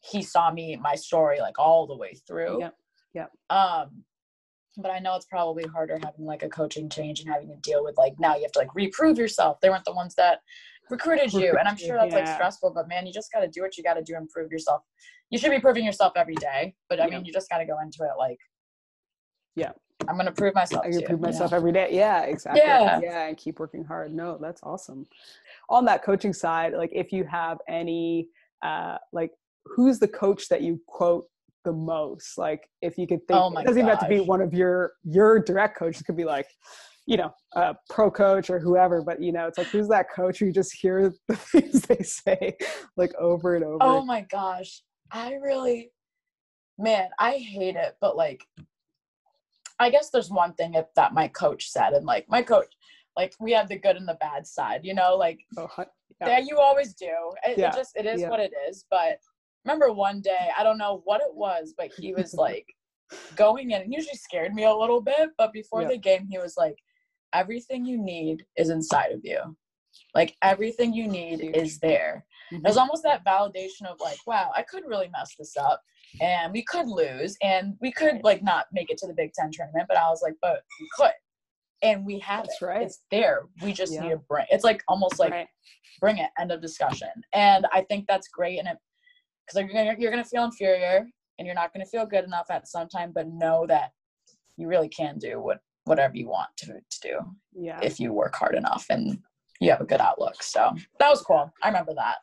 he 0.00 0.22
saw 0.22 0.50
me 0.50 0.76
my 0.76 0.94
story 0.94 1.40
like 1.40 1.58
all 1.58 1.86
the 1.86 1.96
way 1.96 2.14
through. 2.26 2.60
Yep, 2.60 2.74
yep. 3.14 3.30
Um, 3.50 4.04
but 4.76 4.90
I 4.90 5.00
know 5.00 5.16
it's 5.16 5.26
probably 5.26 5.64
harder 5.64 5.98
having 6.02 6.24
like 6.24 6.42
a 6.44 6.48
coaching 6.48 6.88
change 6.88 7.20
and 7.20 7.28
having 7.28 7.48
to 7.48 7.56
deal 7.56 7.82
with 7.84 7.96
like 7.98 8.14
now 8.18 8.36
you 8.36 8.42
have 8.42 8.52
to 8.52 8.58
like 8.60 8.74
reprove 8.74 9.18
yourself. 9.18 9.60
They 9.60 9.68
weren't 9.70 9.84
the 9.84 9.92
ones 9.94 10.14
that 10.16 10.40
recruited 10.90 11.32
you, 11.32 11.56
and 11.58 11.68
I'm 11.68 11.76
sure 11.76 11.96
that's 11.96 12.14
like 12.14 12.26
stressful. 12.26 12.72
But 12.74 12.88
man, 12.88 13.06
you 13.06 13.12
just 13.12 13.32
got 13.32 13.40
to 13.40 13.48
do 13.48 13.62
what 13.62 13.76
you 13.76 13.84
got 13.84 13.94
to 13.94 14.02
do 14.02 14.14
and 14.16 14.28
prove 14.28 14.50
yourself. 14.50 14.82
You 15.30 15.38
should 15.38 15.50
be 15.50 15.60
proving 15.60 15.84
yourself 15.84 16.12
every 16.16 16.36
day, 16.36 16.74
but 16.88 17.00
I 17.00 17.06
Yeah. 17.06 17.16
mean, 17.16 17.24
you 17.24 17.32
just 17.32 17.48
got 17.50 17.58
to 17.58 17.64
go 17.66 17.78
into 17.80 18.02
it 18.02 18.16
like, 18.18 18.38
Yeah. 19.54 19.72
I'm 20.08 20.16
gonna 20.16 20.32
prove 20.32 20.54
myself. 20.54 20.86
I 20.86 20.90
can 20.90 21.02
prove 21.02 21.20
myself 21.20 21.52
every 21.52 21.72
day. 21.72 21.88
Yeah, 21.90 22.22
exactly. 22.22 22.62
Yeah. 22.62 23.00
yeah, 23.02 23.26
and 23.26 23.36
keep 23.36 23.58
working 23.58 23.84
hard. 23.84 24.14
No, 24.14 24.38
that's 24.40 24.62
awesome. 24.62 25.06
On 25.68 25.84
that 25.86 26.04
coaching 26.04 26.32
side, 26.32 26.72
like 26.72 26.90
if 26.92 27.12
you 27.12 27.24
have 27.24 27.58
any, 27.68 28.28
uh, 28.62 28.98
like 29.12 29.32
who's 29.64 29.98
the 29.98 30.06
coach 30.08 30.48
that 30.48 30.62
you 30.62 30.80
quote 30.86 31.26
the 31.64 31.72
most? 31.72 32.38
Like 32.38 32.70
if 32.80 32.96
you 32.96 33.06
could 33.08 33.26
think, 33.26 33.40
Oh 33.42 33.50
it 33.58 33.64
doesn't 33.64 33.78
even 33.78 33.88
have 33.88 33.98
to 33.98 34.08
be 34.08 34.20
one 34.20 34.40
of 34.40 34.54
your 34.54 34.92
your 35.04 35.40
direct 35.40 35.76
coaches. 35.76 36.02
Could 36.02 36.16
be 36.16 36.24
like, 36.24 36.46
you 37.08 37.16
know, 37.16 37.32
a 37.54 37.74
pro 37.88 38.10
coach 38.10 38.50
or 38.50 38.58
whoever. 38.58 39.00
But 39.00 39.22
you 39.22 39.32
know, 39.32 39.46
it's 39.46 39.56
like 39.56 39.70
who's 39.72 39.88
that 39.88 40.10
coach? 40.14 40.38
who 40.38 40.46
You 40.46 40.52
just 40.52 40.74
hear 40.78 41.10
the 41.28 41.36
things 41.36 41.80
they 41.82 42.02
say 42.02 42.54
like 42.98 43.14
over 43.18 43.56
and 43.56 43.64
over. 43.64 43.78
Oh 43.80 44.04
my 44.04 44.26
gosh. 44.30 44.82
I 45.10 45.32
really, 45.42 45.90
man, 46.78 47.08
I 47.18 47.38
hate 47.38 47.76
it. 47.76 47.96
But 47.98 48.14
like, 48.14 48.44
I 49.80 49.88
guess 49.88 50.10
there's 50.10 50.30
one 50.30 50.52
thing 50.52 50.74
if, 50.74 50.84
that 50.96 51.14
my 51.14 51.28
coach 51.28 51.70
said, 51.70 51.94
and 51.94 52.04
like 52.04 52.28
my 52.28 52.42
coach, 52.42 52.66
like 53.16 53.32
we 53.40 53.52
have 53.52 53.68
the 53.68 53.78
good 53.78 53.96
and 53.96 54.06
the 54.06 54.18
bad 54.20 54.46
side, 54.46 54.82
you 54.84 54.92
know, 54.92 55.16
like 55.16 55.40
Oh, 55.56 55.66
Yeah. 55.78 55.84
that 56.20 56.44
you 56.44 56.58
always 56.58 56.92
do. 56.92 57.14
It, 57.42 57.56
Yeah. 57.56 57.70
it 57.70 57.74
just, 57.74 57.96
it 57.96 58.04
is 58.04 58.20
Yeah. 58.20 58.28
what 58.28 58.40
it 58.40 58.52
is. 58.68 58.84
But 58.90 59.18
remember 59.64 59.92
one 59.94 60.20
day, 60.20 60.50
I 60.58 60.62
don't 60.62 60.76
know 60.78 61.00
what 61.04 61.22
it 61.22 61.34
was, 61.34 61.72
but 61.78 61.90
he 61.96 62.12
was 62.12 62.34
like 62.46 62.66
going 63.34 63.70
in 63.70 63.80
and 63.80 63.94
usually 63.94 64.16
scared 64.16 64.52
me 64.54 64.64
a 64.64 64.74
little 64.74 65.00
bit. 65.00 65.30
But 65.38 65.54
before 65.54 65.86
the 65.86 65.96
game, 65.96 66.26
he 66.30 66.36
was 66.36 66.58
like, 66.58 66.76
everything 67.32 67.84
you 67.84 67.98
need 67.98 68.44
is 68.56 68.70
inside 68.70 69.12
of 69.12 69.20
you. 69.22 69.56
Like 70.14 70.36
everything 70.42 70.92
you 70.92 71.08
need 71.08 71.50
is 71.54 71.78
there 71.78 72.24
Mhm. 72.52 72.62
there's 72.62 72.76
almost 72.76 73.02
that 73.02 73.24
validation 73.24 73.84
of 73.86 73.98
like 74.00 74.18
wow 74.26 74.50
i 74.56 74.62
could 74.62 74.84
really 74.86 75.08
mess 75.08 75.34
this 75.38 75.56
up 75.56 75.82
and 76.20 76.52
we 76.52 76.62
could 76.62 76.86
lose 76.88 77.36
and 77.42 77.76
we 77.80 77.92
could 77.92 78.20
like 78.24 78.42
not 78.42 78.66
make 78.72 78.90
it 78.90 78.98
to 78.98 79.06
the 79.06 79.14
big 79.14 79.32
ten 79.32 79.50
tournament 79.52 79.86
but 79.88 79.96
i 79.98 80.08
was 80.08 80.22
like 80.22 80.34
but 80.40 80.62
we 80.80 80.88
could 80.96 81.12
and 81.82 82.04
we 82.04 82.18
have 82.20 82.44
That's 82.44 82.62
it 82.62 82.64
right. 82.64 82.82
it's 82.82 83.02
there 83.10 83.42
we 83.62 83.72
just 83.72 83.92
Yeah. 83.92 84.02
need 84.02 84.10
to 84.10 84.16
bring 84.28 84.46
it's 84.50 84.64
like 84.64 84.82
almost 84.88 85.18
like 85.18 85.32
Right. 85.32 85.48
bring 86.00 86.18
it 86.18 86.30
end 86.38 86.52
of 86.52 86.60
discussion 86.60 87.10
and 87.32 87.66
i 87.72 87.82
think 87.82 88.06
that's 88.06 88.28
great 88.28 88.58
and 88.58 88.68
it 88.68 88.76
because 89.46 89.60
you're 89.62 89.72
gonna, 89.84 89.96
you're 89.98 90.10
gonna 90.10 90.24
feel 90.24 90.44
inferior 90.44 91.06
and 91.38 91.46
you're 91.46 91.54
not 91.54 91.72
gonna 91.72 91.86
feel 91.86 92.06
good 92.06 92.24
enough 92.24 92.46
at 92.50 92.68
some 92.68 92.88
time 92.88 93.12
but 93.14 93.28
know 93.28 93.66
that 93.66 93.92
you 94.56 94.66
really 94.68 94.88
can 94.88 95.18
do 95.18 95.40
what 95.40 95.60
whatever 95.88 96.16
you 96.16 96.28
want 96.28 96.48
to, 96.56 96.66
to 96.66 97.00
do 97.02 97.18
yeah. 97.54 97.78
if 97.82 97.98
you 97.98 98.12
work 98.12 98.34
hard 98.34 98.54
enough 98.54 98.86
and 98.90 99.18
you 99.60 99.70
have 99.70 99.80
a 99.80 99.84
good 99.84 100.00
outlook 100.00 100.42
so 100.42 100.72
that 100.98 101.08
was 101.08 101.20
cool 101.22 101.52
i 101.62 101.68
remember 101.68 101.94
that 101.94 102.16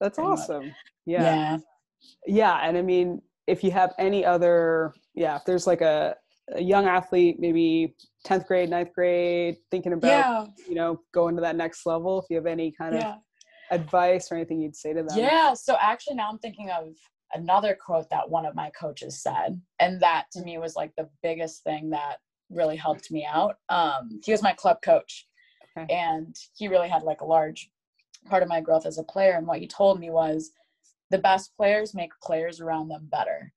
That's 0.00 0.18
much. 0.18 0.26
awesome. 0.26 0.74
yeah. 1.06 1.22
yeah. 1.22 1.58
yeah 2.26 2.58
and 2.62 2.76
i 2.76 2.82
mean 2.82 3.22
if 3.46 3.64
you 3.64 3.70
have 3.70 3.92
any 3.98 4.24
other 4.24 4.94
yeah 5.14 5.36
if 5.36 5.44
there's 5.44 5.66
like 5.66 5.80
a, 5.80 6.14
a 6.54 6.62
young 6.62 6.86
athlete 6.86 7.36
maybe 7.38 7.94
10th 8.26 8.46
grade 8.46 8.70
9th 8.70 8.92
grade 8.92 9.56
thinking 9.70 9.92
about 9.94 10.08
yeah 10.08 10.46
you 10.68 10.74
know 10.74 11.00
going 11.12 11.34
to 11.34 11.40
that 11.40 11.56
next 11.56 11.86
level 11.86 12.20
if 12.20 12.26
you 12.28 12.36
have 12.36 12.46
any 12.46 12.70
kind 12.70 12.94
yeah 12.94 13.12
of 13.14 13.18
advice 13.72 14.30
or 14.30 14.36
anything 14.36 14.60
you'd 14.60 14.76
say 14.76 14.92
to 14.92 15.02
them 15.02 15.18
Yeah. 15.18 15.54
So 15.54 15.76
actually, 15.80 16.16
now 16.16 16.28
I'm 16.30 16.38
thinking 16.38 16.70
of 16.70 16.94
another 17.32 17.76
quote 17.84 18.08
that 18.10 18.28
one 18.28 18.44
of 18.44 18.54
my 18.54 18.70
coaches 18.78 19.22
said, 19.22 19.60
and 19.80 20.00
that 20.00 20.26
to 20.32 20.42
me 20.42 20.58
was 20.58 20.76
like 20.76 20.92
the 20.96 21.08
biggest 21.22 21.64
thing 21.64 21.90
that 21.90 22.18
really 22.52 22.76
helped 22.76 23.10
me 23.10 23.26
out. 23.28 23.56
Um, 23.68 24.20
he 24.24 24.32
was 24.32 24.42
my 24.42 24.52
club 24.52 24.78
coach, 24.82 25.26
Okay. 25.76 25.92
and 25.92 26.36
he 26.54 26.68
really 26.68 26.88
had 26.88 27.02
like 27.02 27.22
a 27.22 27.26
large 27.26 27.70
part 28.26 28.42
of 28.42 28.48
my 28.48 28.60
growth 28.60 28.84
as 28.86 28.98
a 28.98 29.02
player. 29.04 29.32
And 29.32 29.46
what 29.46 29.58
he 29.58 29.66
told 29.66 29.98
me 29.98 30.10
was, 30.10 30.50
the 31.10 31.18
best 31.18 31.54
players 31.56 31.94
make 31.94 32.10
players 32.22 32.60
around 32.60 32.88
them 32.88 33.08
better. 33.10 33.52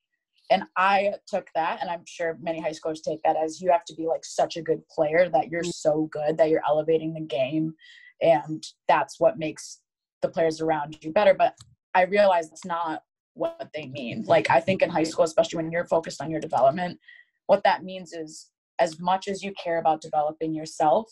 And 0.52 0.64
I 0.78 1.14
took 1.28 1.48
that, 1.56 1.80
and 1.82 1.90
I'm 1.90 2.04
sure 2.06 2.38
many 2.42 2.62
high 2.62 2.72
schoolers 2.72 3.02
take 3.02 3.22
that 3.24 3.36
as 3.36 3.62
you 3.62 3.72
have 3.72 3.86
to 3.86 3.96
be 3.96 4.06
like 4.06 4.24
such 4.24 4.58
a 4.58 4.62
good 4.62 4.88
player 4.90 5.28
that 5.30 5.50
you're 5.50 5.64
so 5.64 6.08
good 6.12 6.38
that 6.38 6.50
you're 6.50 6.62
elevating 6.68 7.14
the 7.14 7.22
game, 7.22 7.74
and 8.22 8.64
that's 8.88 9.20
what 9.20 9.40
makes 9.40 9.80
the 10.22 10.30
players 10.30 10.62
around 10.62 10.98
you 11.02 11.12
better. 11.12 11.34
But 11.34 11.56
I 11.96 12.04
realize 12.04 12.48
it's 12.52 12.66
not 12.66 13.02
what 13.34 13.70
they 13.74 13.88
mean. 13.88 14.24
Like 14.28 14.50
I 14.50 14.60
think 14.60 14.82
in 14.82 14.90
high 14.90 15.04
school, 15.04 15.26
especially 15.26 15.58
when 15.58 15.72
you're 15.72 15.86
focused 15.86 16.22
on 16.22 16.30
your 16.30 16.42
development, 16.42 17.00
what 17.48 17.64
that 17.64 17.84
means 17.84 18.14
is 18.14 18.52
as 18.80 19.00
much 19.00 19.28
as 19.28 19.44
you 19.44 19.54
care 19.62 19.80
about 19.80 20.02
developing 20.02 20.54
yourself, 20.54 21.12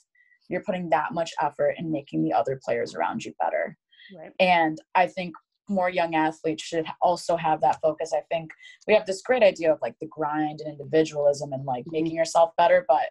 you're 0.50 0.64
putting 0.64 0.90
that 0.90 1.14
much 1.14 1.32
effort 1.42 1.76
in 1.78 1.92
making 1.92 2.24
the 2.24 2.34
other 2.34 2.60
players 2.64 2.96
around 2.96 3.24
you 3.24 3.34
better. 3.40 3.78
right 4.18 4.32
And 4.40 4.80
I 4.96 5.08
think 5.08 5.34
more 5.70 5.90
young 5.90 6.16
athletes 6.16 6.64
should 6.64 6.86
also 7.02 7.38
have 7.38 7.62
that 7.62 7.80
focus. 7.82 8.14
I 8.16 8.22
think 8.30 8.52
we 8.88 8.94
have 8.94 9.06
this 9.06 9.22
great 9.22 9.44
idea 9.44 9.72
of 9.72 9.80
like 9.82 9.96
the 10.00 10.08
grind 10.08 10.60
and 10.60 10.72
individualism 10.72 11.54
and 11.54 11.66
like 11.66 11.84
mm-hmm. 11.86 12.04
making 12.04 12.16
yourself 12.16 12.52
better, 12.58 12.86
but 12.88 13.10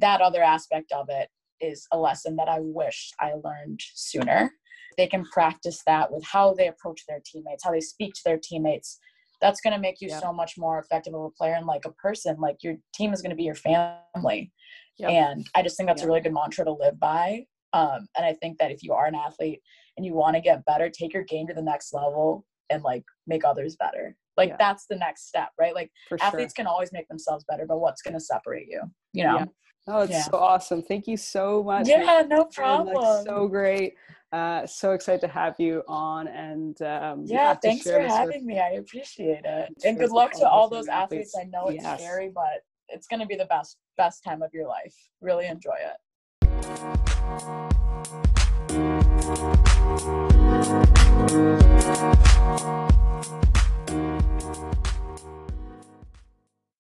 that 0.00 0.20
other 0.20 0.42
aspect 0.42 0.92
of 0.92 1.06
it 1.08 1.28
is 1.60 1.86
a 1.92 1.98
lesson 1.98 2.36
that 2.36 2.48
I 2.48 2.58
wish 2.60 3.10
I 3.20 3.34
learned 3.44 3.80
sooner. 3.94 4.50
They 4.96 5.06
can 5.06 5.24
practice 5.24 5.82
that 5.86 6.12
with 6.12 6.24
how 6.24 6.54
they 6.54 6.68
approach 6.68 7.02
their 7.06 7.20
teammates, 7.24 7.64
how 7.64 7.72
they 7.72 7.80
speak 7.80 8.14
to 8.14 8.22
their 8.24 8.38
teammates. 8.42 8.98
That's 9.40 9.60
going 9.60 9.74
to 9.74 9.80
make 9.80 10.00
you 10.00 10.08
yep. 10.08 10.20
so 10.20 10.32
much 10.32 10.54
more 10.58 10.78
effective 10.78 11.14
of 11.14 11.22
a 11.22 11.30
player 11.30 11.54
and 11.54 11.66
like 11.66 11.84
a 11.84 11.92
person. 11.92 12.36
Like 12.38 12.56
your 12.62 12.76
team 12.94 13.12
is 13.12 13.22
going 13.22 13.30
to 13.30 13.36
be 13.36 13.44
your 13.44 13.54
family. 13.54 14.52
Yep. 14.98 15.10
And 15.10 15.46
I 15.54 15.62
just 15.62 15.76
think 15.76 15.88
that's 15.88 16.02
yep. 16.02 16.06
a 16.06 16.08
really 16.08 16.20
good 16.20 16.34
mantra 16.34 16.64
to 16.64 16.72
live 16.72 17.00
by. 17.00 17.44
Um, 17.72 18.06
and 18.16 18.26
I 18.26 18.34
think 18.34 18.58
that 18.58 18.70
if 18.70 18.82
you 18.82 18.92
are 18.92 19.06
an 19.06 19.14
athlete 19.14 19.60
and 19.96 20.04
you 20.04 20.14
want 20.14 20.34
to 20.36 20.42
get 20.42 20.64
better, 20.64 20.90
take 20.90 21.14
your 21.14 21.24
game 21.24 21.46
to 21.46 21.54
the 21.54 21.62
next 21.62 21.94
level 21.94 22.44
and 22.68 22.82
like 22.82 23.04
make 23.26 23.44
others 23.44 23.76
better. 23.76 24.16
Like 24.36 24.50
yeah. 24.50 24.56
that's 24.58 24.86
the 24.88 24.96
next 24.96 25.28
step, 25.28 25.50
right? 25.58 25.74
Like 25.74 25.90
For 26.08 26.18
athletes 26.20 26.54
sure. 26.56 26.64
can 26.64 26.66
always 26.66 26.92
make 26.92 27.08
themselves 27.08 27.44
better, 27.48 27.66
but 27.66 27.78
what's 27.78 28.02
going 28.02 28.14
to 28.14 28.20
separate 28.20 28.66
you? 28.68 28.82
You 29.12 29.24
know? 29.24 29.38
Yeah. 29.38 29.44
Oh, 29.88 30.00
it's 30.02 30.12
yeah. 30.12 30.22
so 30.22 30.38
awesome. 30.38 30.82
Thank 30.82 31.06
you 31.06 31.16
so 31.16 31.62
much. 31.62 31.88
Yeah, 31.88 32.22
no 32.28 32.44
problem. 32.44 33.24
So 33.24 33.48
great. 33.48 33.94
Uh, 34.32 34.64
so 34.64 34.92
excited 34.92 35.20
to 35.20 35.26
have 35.26 35.56
you 35.58 35.82
on 35.88 36.28
and 36.28 36.80
um, 36.82 37.24
yeah, 37.26 37.48
yeah 37.48 37.54
thanks 37.54 37.82
for 37.84 38.00
having 38.00 38.46
me. 38.46 38.60
I 38.60 38.74
appreciate 38.74 39.44
it. 39.44 39.74
And 39.84 39.98
good 39.98 40.12
luck 40.12 40.32
to 40.34 40.48
all 40.48 40.68
those 40.68 40.86
athletes. 40.86 41.34
athletes. 41.34 41.36
I 41.40 41.44
know 41.50 41.68
it's 41.68 41.82
yes. 41.82 42.00
scary, 42.00 42.30
but 42.32 42.62
it's 42.88 43.08
going 43.08 43.20
to 43.20 43.26
be 43.26 43.34
the 43.36 43.46
best 43.46 43.78
best 43.96 44.22
time 44.22 44.42
of 44.42 44.50
your 44.54 44.68
life. 44.68 44.94
Really 45.20 45.46
enjoy 45.46 45.76
it. 45.76 45.96